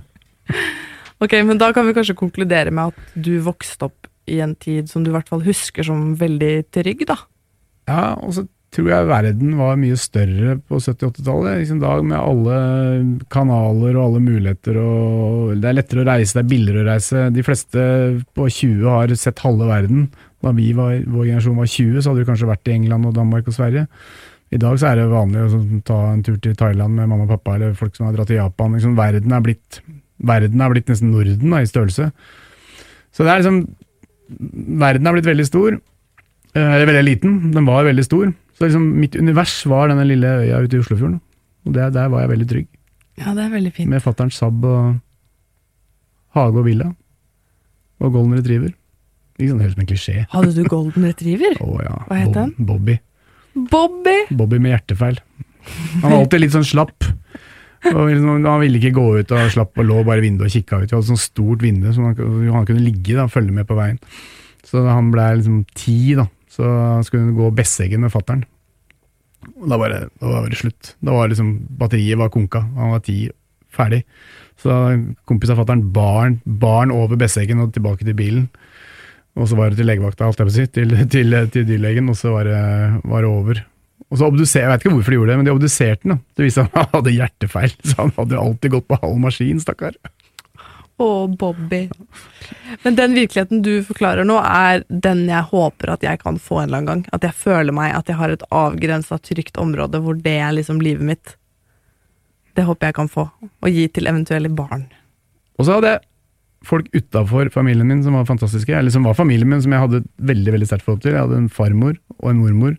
Ok, 1.23 1.35
men 1.47 1.59
da 1.59 1.69
kan 1.75 1.87
vi 1.87 1.93
kanskje 1.95 2.17
konkludere 2.17 2.71
med 2.73 2.91
at 2.91 3.13
du 3.15 3.37
vokste 3.43 3.87
opp 3.87 4.09
i 4.29 4.39
en 4.43 4.55
tid 4.55 4.89
som 4.91 5.03
du 5.03 5.11
i 5.11 5.15
hvert 5.15 5.29
fall 5.29 5.43
husker 5.45 5.85
som 5.87 6.13
veldig 6.19 6.53
trygg, 6.73 7.05
da. 7.09 7.17
Ja, 7.89 8.03
og 8.19 8.35
så 8.37 8.45
tror 8.73 8.89
jeg 8.89 9.09
verden 9.09 9.53
var 9.59 9.77
mye 9.77 9.97
større 9.99 10.57
på 10.65 10.79
70-80-tallet. 10.81 11.61
Liksom 11.61 11.81
dag 11.83 12.03
med 12.07 12.17
alle 12.17 12.57
kanaler 13.33 13.97
og 13.97 14.03
alle 14.07 14.21
muligheter. 14.23 14.79
Og 14.81 15.53
det 15.61 15.69
er 15.69 15.77
lettere 15.77 16.03
å 16.03 16.07
reise, 16.09 16.37
det 16.37 16.43
er 16.43 16.51
billigere 16.51 16.83
å 16.83 16.89
reise. 16.89 17.25
De 17.35 17.45
fleste 17.45 17.87
på 18.33 18.47
20 18.49 18.87
har 18.89 19.15
sett 19.19 19.43
halve 19.45 19.69
verden. 19.69 20.07
Da 20.43 20.51
vi 20.57 20.71
var, 20.75 20.95
vår 21.05 21.29
generasjon 21.29 21.59
var 21.59 21.69
20, 21.69 22.01
så 22.01 22.11
hadde 22.11 22.23
vi 22.23 22.29
kanskje 22.31 22.49
vært 22.49 22.71
i 22.71 22.77
England 22.79 23.11
og 23.11 23.17
Danmark 23.19 23.47
og 23.47 23.55
Sverige. 23.55 23.85
I 24.53 24.60
dag 24.62 24.77
så 24.77 24.91
er 24.91 25.00
det 25.00 25.07
vanlig 25.10 25.41
å 25.43 25.51
sånn 25.53 25.81
ta 25.88 25.98
en 26.12 26.22
tur 26.25 26.36
til 26.43 26.53
Thailand 26.60 26.93
med 26.98 27.10
mamma 27.10 27.25
og 27.25 27.31
pappa, 27.33 27.55
eller 27.57 27.74
folk 27.77 27.95
som 27.98 28.05
har 28.07 28.13
dratt 28.17 28.29
til 28.29 28.38
Japan. 28.38 28.75
Liksom, 28.77 28.93
verden, 29.00 29.33
er 29.33 29.41
blitt, 29.45 29.79
verden 30.22 30.62
er 30.62 30.74
blitt 30.75 30.91
nesten 30.91 31.10
Norden 31.13 31.55
da, 31.55 31.62
i 31.63 31.69
størrelse. 31.69 32.12
Så 33.13 33.25
det 33.25 33.33
er 33.33 33.41
liksom 33.43 33.63
Verden 34.33 35.05
er 35.05 35.13
blitt 35.13 35.27
veldig 35.27 35.45
stor. 35.45 35.75
Eh, 36.55 36.69
Eller 36.75 36.88
veldig 36.89 37.03
liten. 37.05 37.33
Den 37.53 37.65
var 37.67 37.83
veldig 37.86 38.05
stor. 38.07 38.31
Så 38.57 38.65
liksom 38.65 38.86
mitt 38.98 39.17
univers 39.19 39.51
var 39.69 39.91
denne 39.91 40.05
lille 40.07 40.29
øya 40.45 40.62
ute 40.63 40.77
i 40.77 40.81
Oslofjorden. 40.81 41.19
Og 41.67 41.75
det, 41.75 41.89
der 41.93 42.10
var 42.10 42.24
jeg 42.24 42.31
veldig 42.31 42.48
trygg. 42.50 42.67
Ja, 43.19 43.33
det 43.38 43.43
er 43.43 43.51
veldig 43.53 43.74
fint. 43.75 43.89
Med 43.91 44.01
fatterns 44.01 44.39
Saab 44.41 44.63
og 44.65 44.95
hage 46.38 46.62
og 46.63 46.65
villa. 46.65 46.88
Og 48.01 48.15
golden 48.15 48.39
retriever. 48.39 48.74
Ikke 49.38 49.51
sånn 49.51 49.62
helt 49.65 49.75
som 49.75 49.83
en 49.83 49.89
klisjé. 49.91 50.15
Hadde 50.33 50.53
du 50.55 50.63
golden 50.72 51.05
retriever? 51.10 51.60
Å 51.62 51.77
ja. 51.83 51.98
Hva 52.10 52.19
het 52.24 52.33
den? 52.38 52.55
Bobby. 52.57 52.98
Bobby! 53.53 54.17
Bobby 54.33 54.60
med 54.60 54.74
hjertefeil. 54.75 55.19
Han 56.01 56.10
var 56.10 56.19
alltid 56.22 56.43
litt 56.43 56.55
sånn 56.55 56.67
slapp. 56.67 57.05
Liksom, 57.83 58.45
han 58.45 58.62
ville 58.62 58.79
ikke 58.79 58.95
gå 58.95 59.05
ut 59.19 59.33
og 59.36 59.51
slapp 59.51 59.79
og 59.79 59.88
lå 59.88 60.00
bare 60.07 60.22
i 60.22 60.25
vinduet 60.25 60.50
og 60.50 60.55
kikka 60.55 60.79
ut. 60.81 60.88
Vi 60.88 60.95
hadde 60.95 61.10
sånn 61.12 61.19
stort 61.19 61.63
vindu 61.63 61.89
så 61.91 62.07
han, 62.07 62.15
han 62.53 62.67
kunne 62.67 62.83
ligge 62.83 63.17
og 63.19 63.31
følge 63.33 63.55
med 63.55 63.67
på 63.69 63.77
veien. 63.77 64.00
Så 64.63 64.81
da 64.86 64.95
han 64.95 65.12
ble 65.13 65.27
liksom 65.38 65.62
ti, 65.77 66.15
da, 66.17 66.25
så 66.51 66.65
skulle 67.05 67.27
han 67.27 67.38
gå 67.38 67.51
Besseggen 67.55 68.05
med 68.05 68.13
fattern. 68.13 68.45
Og 69.60 69.67
da, 69.67 69.77
bare, 69.77 70.05
da 70.22 70.31
var 70.31 70.48
det 70.50 70.60
slutt. 70.62 70.93
Da 71.03 71.15
var 71.15 71.29
liksom 71.31 71.53
batteriet 71.79 72.19
var 72.19 72.31
konka. 72.33 72.63
Han 72.77 72.95
var 72.95 73.03
ti, 73.05 73.17
ferdig. 73.74 74.03
Så 74.62 74.72
kompis 75.27 75.51
av 75.51 75.60
fattern 75.60 75.83
bar 75.93 76.31
han 76.31 76.93
over 76.95 77.19
Besseggen 77.19 77.62
og 77.63 77.74
tilbake 77.75 78.07
til 78.07 78.17
bilen. 78.17 78.48
Og 79.33 79.49
så 79.49 79.57
var 79.57 79.71
det 79.71 79.79
til 79.79 79.87
legevakta, 79.89 80.27
holdt 80.27 80.41
jeg 80.41 80.49
på 80.49 80.53
å 80.53 80.55
si, 80.55 80.65
til, 80.69 80.97
til, 81.09 81.37
til 81.53 81.63
dyrlegen, 81.65 82.09
og 82.11 82.17
så 82.19 82.35
var 82.35 82.49
det, 82.49 82.57
var 83.09 83.25
det 83.25 83.29
over. 83.29 83.63
Og 84.13 84.19
så 84.19 84.27
obduser, 84.29 84.61
Jeg 84.61 84.69
vet 84.69 84.83
ikke 84.83 84.93
hvorfor 84.93 85.13
de 85.13 85.17
gjorde 85.17 85.31
det, 85.31 85.37
men 85.39 85.47
de 85.47 85.53
obduserte 85.55 86.09
den. 86.09 86.19
Det 86.37 86.45
viste 86.45 86.65
at 86.67 86.75
han 86.77 86.91
hadde 86.91 87.15
hjertefeil, 87.15 87.73
så 87.81 87.95
han 88.03 88.13
hadde 88.19 88.43
alltid 88.43 88.75
gått 88.75 88.89
på 88.91 88.99
halv 89.01 89.17
maskin, 89.23 89.63
stakkar. 89.63 89.97
Å, 91.01 91.07
Bobby. 91.27 91.87
Men 92.83 92.97
den 92.99 93.15
virkeligheten 93.17 93.63
du 93.65 93.71
forklarer 93.87 94.27
nå, 94.27 94.37
er 94.37 94.83
den 94.87 95.25
jeg 95.31 95.49
håper 95.49 95.95
at 95.95 96.05
jeg 96.05 96.21
kan 96.21 96.37
få 96.37 96.61
en 96.61 96.67
eller 96.67 96.83
annen 96.83 96.91
gang. 96.91 97.05
At 97.17 97.25
jeg 97.25 97.39
føler 97.41 97.73
meg 97.73 97.95
at 97.97 98.11
jeg 98.11 98.19
har 98.19 98.33
et 98.35 98.45
avgrensa, 98.53 99.17
trygt 99.17 99.57
område 99.57 100.03
hvor 100.03 100.19
det 100.21 100.37
er 100.37 100.53
liksom 100.53 100.83
livet 100.85 101.09
mitt. 101.09 101.35
Det 102.53 102.67
håper 102.67 102.91
jeg 102.91 102.99
kan 103.01 103.09
få, 103.09 103.25
og 103.41 103.73
gi 103.73 103.87
til 103.89 104.09
eventuelle 104.11 104.53
barn. 104.53 104.85
Og 105.57 105.65
så 105.65 105.79
hadde 105.79 105.95
jeg 105.95 106.05
folk 106.63 106.88
utafor 106.96 107.50
familien 107.53 107.88
min 107.89 108.03
som 108.05 108.15
var 108.17 108.27
fantastiske, 108.27 108.74
eller 108.75 108.93
som 108.93 109.05
var 109.08 109.17
familien 109.17 109.50
min, 109.50 109.62
som 109.63 109.74
jeg 109.74 109.84
hadde 109.84 110.03
veldig 110.17 110.53
veldig 110.55 110.67
sterkt 110.70 110.86
forhold 110.88 111.03
til. 111.03 111.15
Jeg 111.15 111.25
hadde 111.25 111.41
en 111.41 111.51
farmor 111.51 111.98
og 112.20 112.29
en 112.32 112.39
mormor 112.39 112.77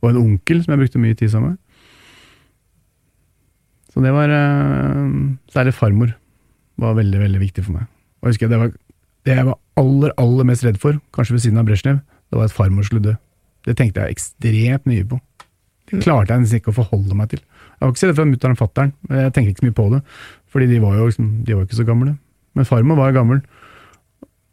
og 0.00 0.10
en 0.10 0.20
onkel 0.22 0.62
som 0.64 0.74
jeg 0.74 0.82
brukte 0.82 1.02
mye 1.02 1.18
tid 1.18 1.32
sammen 1.32 1.54
med. 1.54 1.58
Så 3.90 4.02
det 4.04 4.12
var 4.14 4.30
eh, 4.30 5.08
Særlig 5.50 5.74
farmor 5.74 6.12
var 6.80 6.94
veldig, 6.96 7.18
veldig 7.20 7.40
viktig 7.42 7.64
for 7.66 7.76
meg. 7.76 7.88
Og 8.20 8.28
jeg 8.28 8.36
husker 8.36 8.52
det 8.52 8.60
var 8.60 8.70
det 9.28 9.34
jeg 9.36 9.46
var 9.50 9.58
aller, 9.76 10.12
aller 10.16 10.46
mest 10.48 10.64
redd 10.64 10.78
for, 10.80 10.96
kanskje 11.12 11.34
ved 11.36 11.42
siden 11.44 11.60
av 11.60 11.66
Brezjnev, 11.68 11.98
det 12.00 12.38
var 12.38 12.48
at 12.48 12.54
farmor 12.56 12.86
skulle 12.86 13.04
dø. 13.04 13.12
Det 13.68 13.74
tenkte 13.76 14.06
jeg 14.06 14.16
ekstremt 14.16 14.86
mye 14.88 15.04
på. 15.10 15.18
Det 15.90 16.00
klarte 16.04 16.32
jeg 16.32 16.44
nesten 16.44 16.60
ikke 16.60 16.72
å 16.72 16.78
forholde 16.78 17.18
meg 17.18 17.32
til. 17.32 17.42
Jeg 17.42 17.82
var 17.82 17.92
ikke 17.92 18.00
så 18.00 18.08
redd 18.08 18.20
for 18.20 18.30
mutter'n 18.30 18.54
og 18.54 18.60
fatter'n, 18.60 18.92
jeg 19.10 19.32
tenkte 19.34 19.52
ikke 19.52 19.62
så 19.62 19.66
mye 19.66 19.76
på 19.76 19.86
det, 19.92 20.00
fordi 20.54 20.68
de 20.70 20.80
var 20.84 20.96
jo 20.96 21.08
liksom, 21.10 21.30
de 21.44 21.56
var 21.56 21.66
ikke 21.66 21.78
så 21.80 21.86
gamle. 21.88 22.14
Men 22.58 22.66
farmor 22.68 22.98
var 22.98 23.14
gammel. 23.16 23.40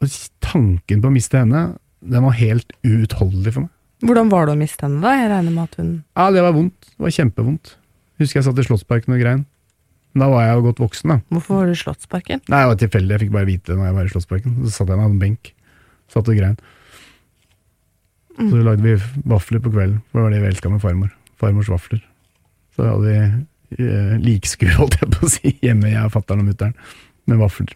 Og 0.04 0.14
tanken 0.46 1.02
på 1.02 1.10
å 1.10 1.14
miste 1.14 1.40
henne, 1.42 1.64
den 2.06 2.24
var 2.28 2.38
helt 2.38 2.72
uutholdelig 2.86 3.56
for 3.56 3.66
meg. 3.66 3.74
Hvordan 4.06 4.30
var 4.30 4.46
det 4.46 4.54
å 4.54 4.60
miste 4.60 4.86
henne, 4.86 5.02
da? 5.02 5.16
Jeg 5.18 5.30
regner 5.32 5.54
med 5.56 5.64
at 5.64 5.78
hun 5.82 5.92
Ja, 6.14 6.28
det 6.34 6.44
var 6.46 6.54
vondt. 6.54 6.92
Det 6.94 7.02
var 7.02 7.14
kjempevondt. 7.16 7.72
Husker 8.22 8.40
jeg 8.40 8.46
satt 8.46 8.60
i 8.62 8.66
Slottsparken 8.68 9.16
og 9.16 9.22
grein. 9.24 9.46
Men 10.14 10.24
Da 10.24 10.28
var 10.34 10.46
jeg 10.46 10.58
jo 10.58 10.66
godt 10.68 10.82
voksen, 10.82 11.14
da. 11.14 11.18
Hvorfor 11.34 11.60
var 11.60 11.66
du 11.66 11.74
i 11.74 11.80
Slottsparken? 11.82 12.44
Nei, 12.46 12.60
det 12.62 12.70
var 12.72 12.80
tilfeldig, 12.84 13.14
jeg 13.16 13.24
fikk 13.26 13.34
bare 13.34 13.50
vite 13.50 13.72
det 13.72 13.78
når 13.80 13.90
jeg 13.90 13.98
var 13.98 14.06
i 14.06 14.14
Slottsparken. 14.14 14.56
Så 14.64 14.74
satt 14.76 14.94
jeg 14.94 15.02
meg 15.02 15.10
på 15.10 15.16
en 15.16 15.24
benk, 15.24 15.52
satt 16.14 16.30
og 16.30 16.38
grein. 16.38 16.58
Så 18.38 18.62
lagde 18.62 18.86
vi 18.86 18.94
vafler 19.26 19.62
på 19.66 19.74
kvelden, 19.74 20.00
for 20.12 20.20
det 20.20 20.26
var 20.28 20.34
det 20.36 20.42
vi 20.44 20.50
elska 20.52 20.70
med 20.70 20.82
farmor. 20.84 21.10
Farmors 21.42 21.70
vafler. 21.74 22.04
Så 22.78 22.86
hadde 22.86 23.10
vi 23.10 23.86
eh, 23.90 24.16
likskur, 24.22 24.74
holdt 24.80 25.00
jeg 25.02 25.10
på 25.16 25.26
å 25.26 25.32
si, 25.34 25.56
hjemme, 25.66 25.90
jeg, 25.90 26.14
fatter'n 26.14 26.44
og 26.46 26.52
mutter'n, 26.52 26.76
med 27.30 27.42
vafler. 27.42 27.74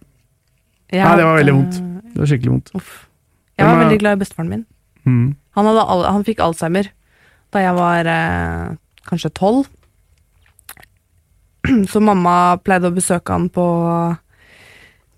Jeg 0.92 1.04
Nei, 1.06 1.16
det 1.18 1.26
var 1.28 1.38
veldig 1.40 1.54
vondt. 1.56 1.78
Det 2.12 2.20
var 2.20 2.30
skikkelig 2.32 2.52
vondt. 2.56 2.72
Uff. 2.76 2.90
Jeg 3.60 3.68
var 3.70 3.78
veldig 3.84 4.00
glad 4.02 4.18
i 4.18 4.22
bestefaren 4.24 4.50
min. 4.52 4.64
Mm. 5.08 5.28
Han, 5.58 5.68
al- 5.72 6.08
han 6.08 6.26
fikk 6.28 6.42
Alzheimer 6.44 6.90
da 7.52 7.60
jeg 7.64 7.76
var 7.76 8.08
eh, 8.08 8.74
kanskje 9.08 9.32
tolv. 9.36 9.70
Så 11.92 12.02
mamma 12.04 12.58
pleide 12.64 12.90
å 12.90 12.96
besøke 12.96 13.36
han 13.36 13.48
på 13.54 13.66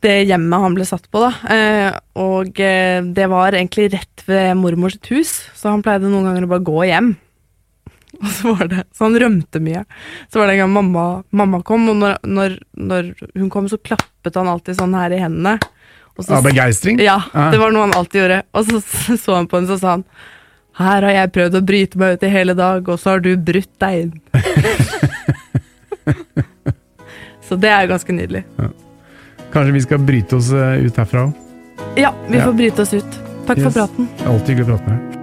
det 0.04 0.16
hjemmet 0.28 0.60
han 0.60 0.74
ble 0.76 0.84
satt 0.88 1.06
på, 1.14 1.22
da. 1.24 1.30
Eh, 1.54 1.94
og 2.20 2.58
eh, 2.60 3.00
det 3.16 3.28
var 3.32 3.56
egentlig 3.56 3.86
rett 3.94 4.24
ved 4.28 4.58
mormors 4.60 4.98
hus, 5.08 5.32
så 5.56 5.72
han 5.72 5.84
pleide 5.86 6.10
noen 6.12 6.28
ganger 6.28 6.44
å 6.44 6.50
bare 6.52 6.66
gå 6.68 6.82
hjem. 6.90 7.14
Og 8.24 8.30
så 8.32 8.54
var 8.56 8.68
det, 8.72 8.84
så 8.96 9.04
han 9.10 9.18
rømte 9.20 9.60
mye. 9.60 9.82
Så 10.32 10.40
var 10.40 10.48
det 10.48 10.54
en 10.56 10.62
gang 10.64 10.72
mamma, 10.74 11.04
mamma 11.36 11.60
kom, 11.68 11.90
og 11.92 11.98
når, 12.00 12.14
når, 12.24 12.54
når 12.80 13.10
hun 13.36 13.50
kom, 13.52 13.68
så 13.68 13.76
klappet 13.84 14.36
han 14.40 14.48
alltid 14.48 14.78
sånn 14.80 14.96
her 14.96 15.12
i 15.12 15.20
hendene. 15.20 15.58
Og 16.16 16.24
så 16.24 16.38
Av 16.38 16.44
begeistring? 16.46 17.02
ja, 17.04 17.18
det 17.52 17.58
var 17.60 17.72
noe 17.74 17.84
han 17.88 17.96
alltid 17.98 18.22
gjorde. 18.22 18.40
Og 18.54 18.62
så 18.70 18.80
så 19.18 19.36
han 19.40 19.48
på 19.52 19.58
henne, 19.60 19.68
så 19.74 19.78
sa 19.82 19.90
han 19.98 20.04
Her 20.78 21.02
har 21.06 21.12
jeg 21.20 21.32
prøvd 21.36 21.54
å 21.60 21.64
bryte 21.66 21.98
meg 22.02 22.16
ut 22.16 22.24
i 22.26 22.30
hele 22.34 22.54
dag, 22.58 22.88
og 22.90 22.98
så 23.02 23.10
har 23.16 23.20
du 23.26 23.32
brutt 23.38 23.74
deg 23.84 23.94
inn. 24.06 24.14
så 27.48 27.54
det 27.60 27.70
er 27.74 27.90
ganske 27.92 28.16
nydelig. 28.16 28.44
Kanskje 29.54 29.74
vi 29.76 29.82
skal 29.86 30.00
bryte 30.02 30.36
oss 30.40 30.50
eh, 30.56 30.86
ut 30.88 30.96
herfra 30.98 31.28
òg? 31.28 31.34
Ja, 32.00 32.14
vi 32.30 32.38
Ja. 32.40 32.46
får 32.48 32.54
bryte 32.58 32.82
oss 32.88 32.94
ut. 32.94 33.12
Takk 33.48 33.58
Yes. 33.60 33.66
for 33.68 33.74
praten. 33.82 34.08
Alltid 34.26 34.48
hyggelig 34.56 34.66
å 34.66 34.68
prate 34.78 34.90
med 34.90 34.98
deg. 35.02 35.23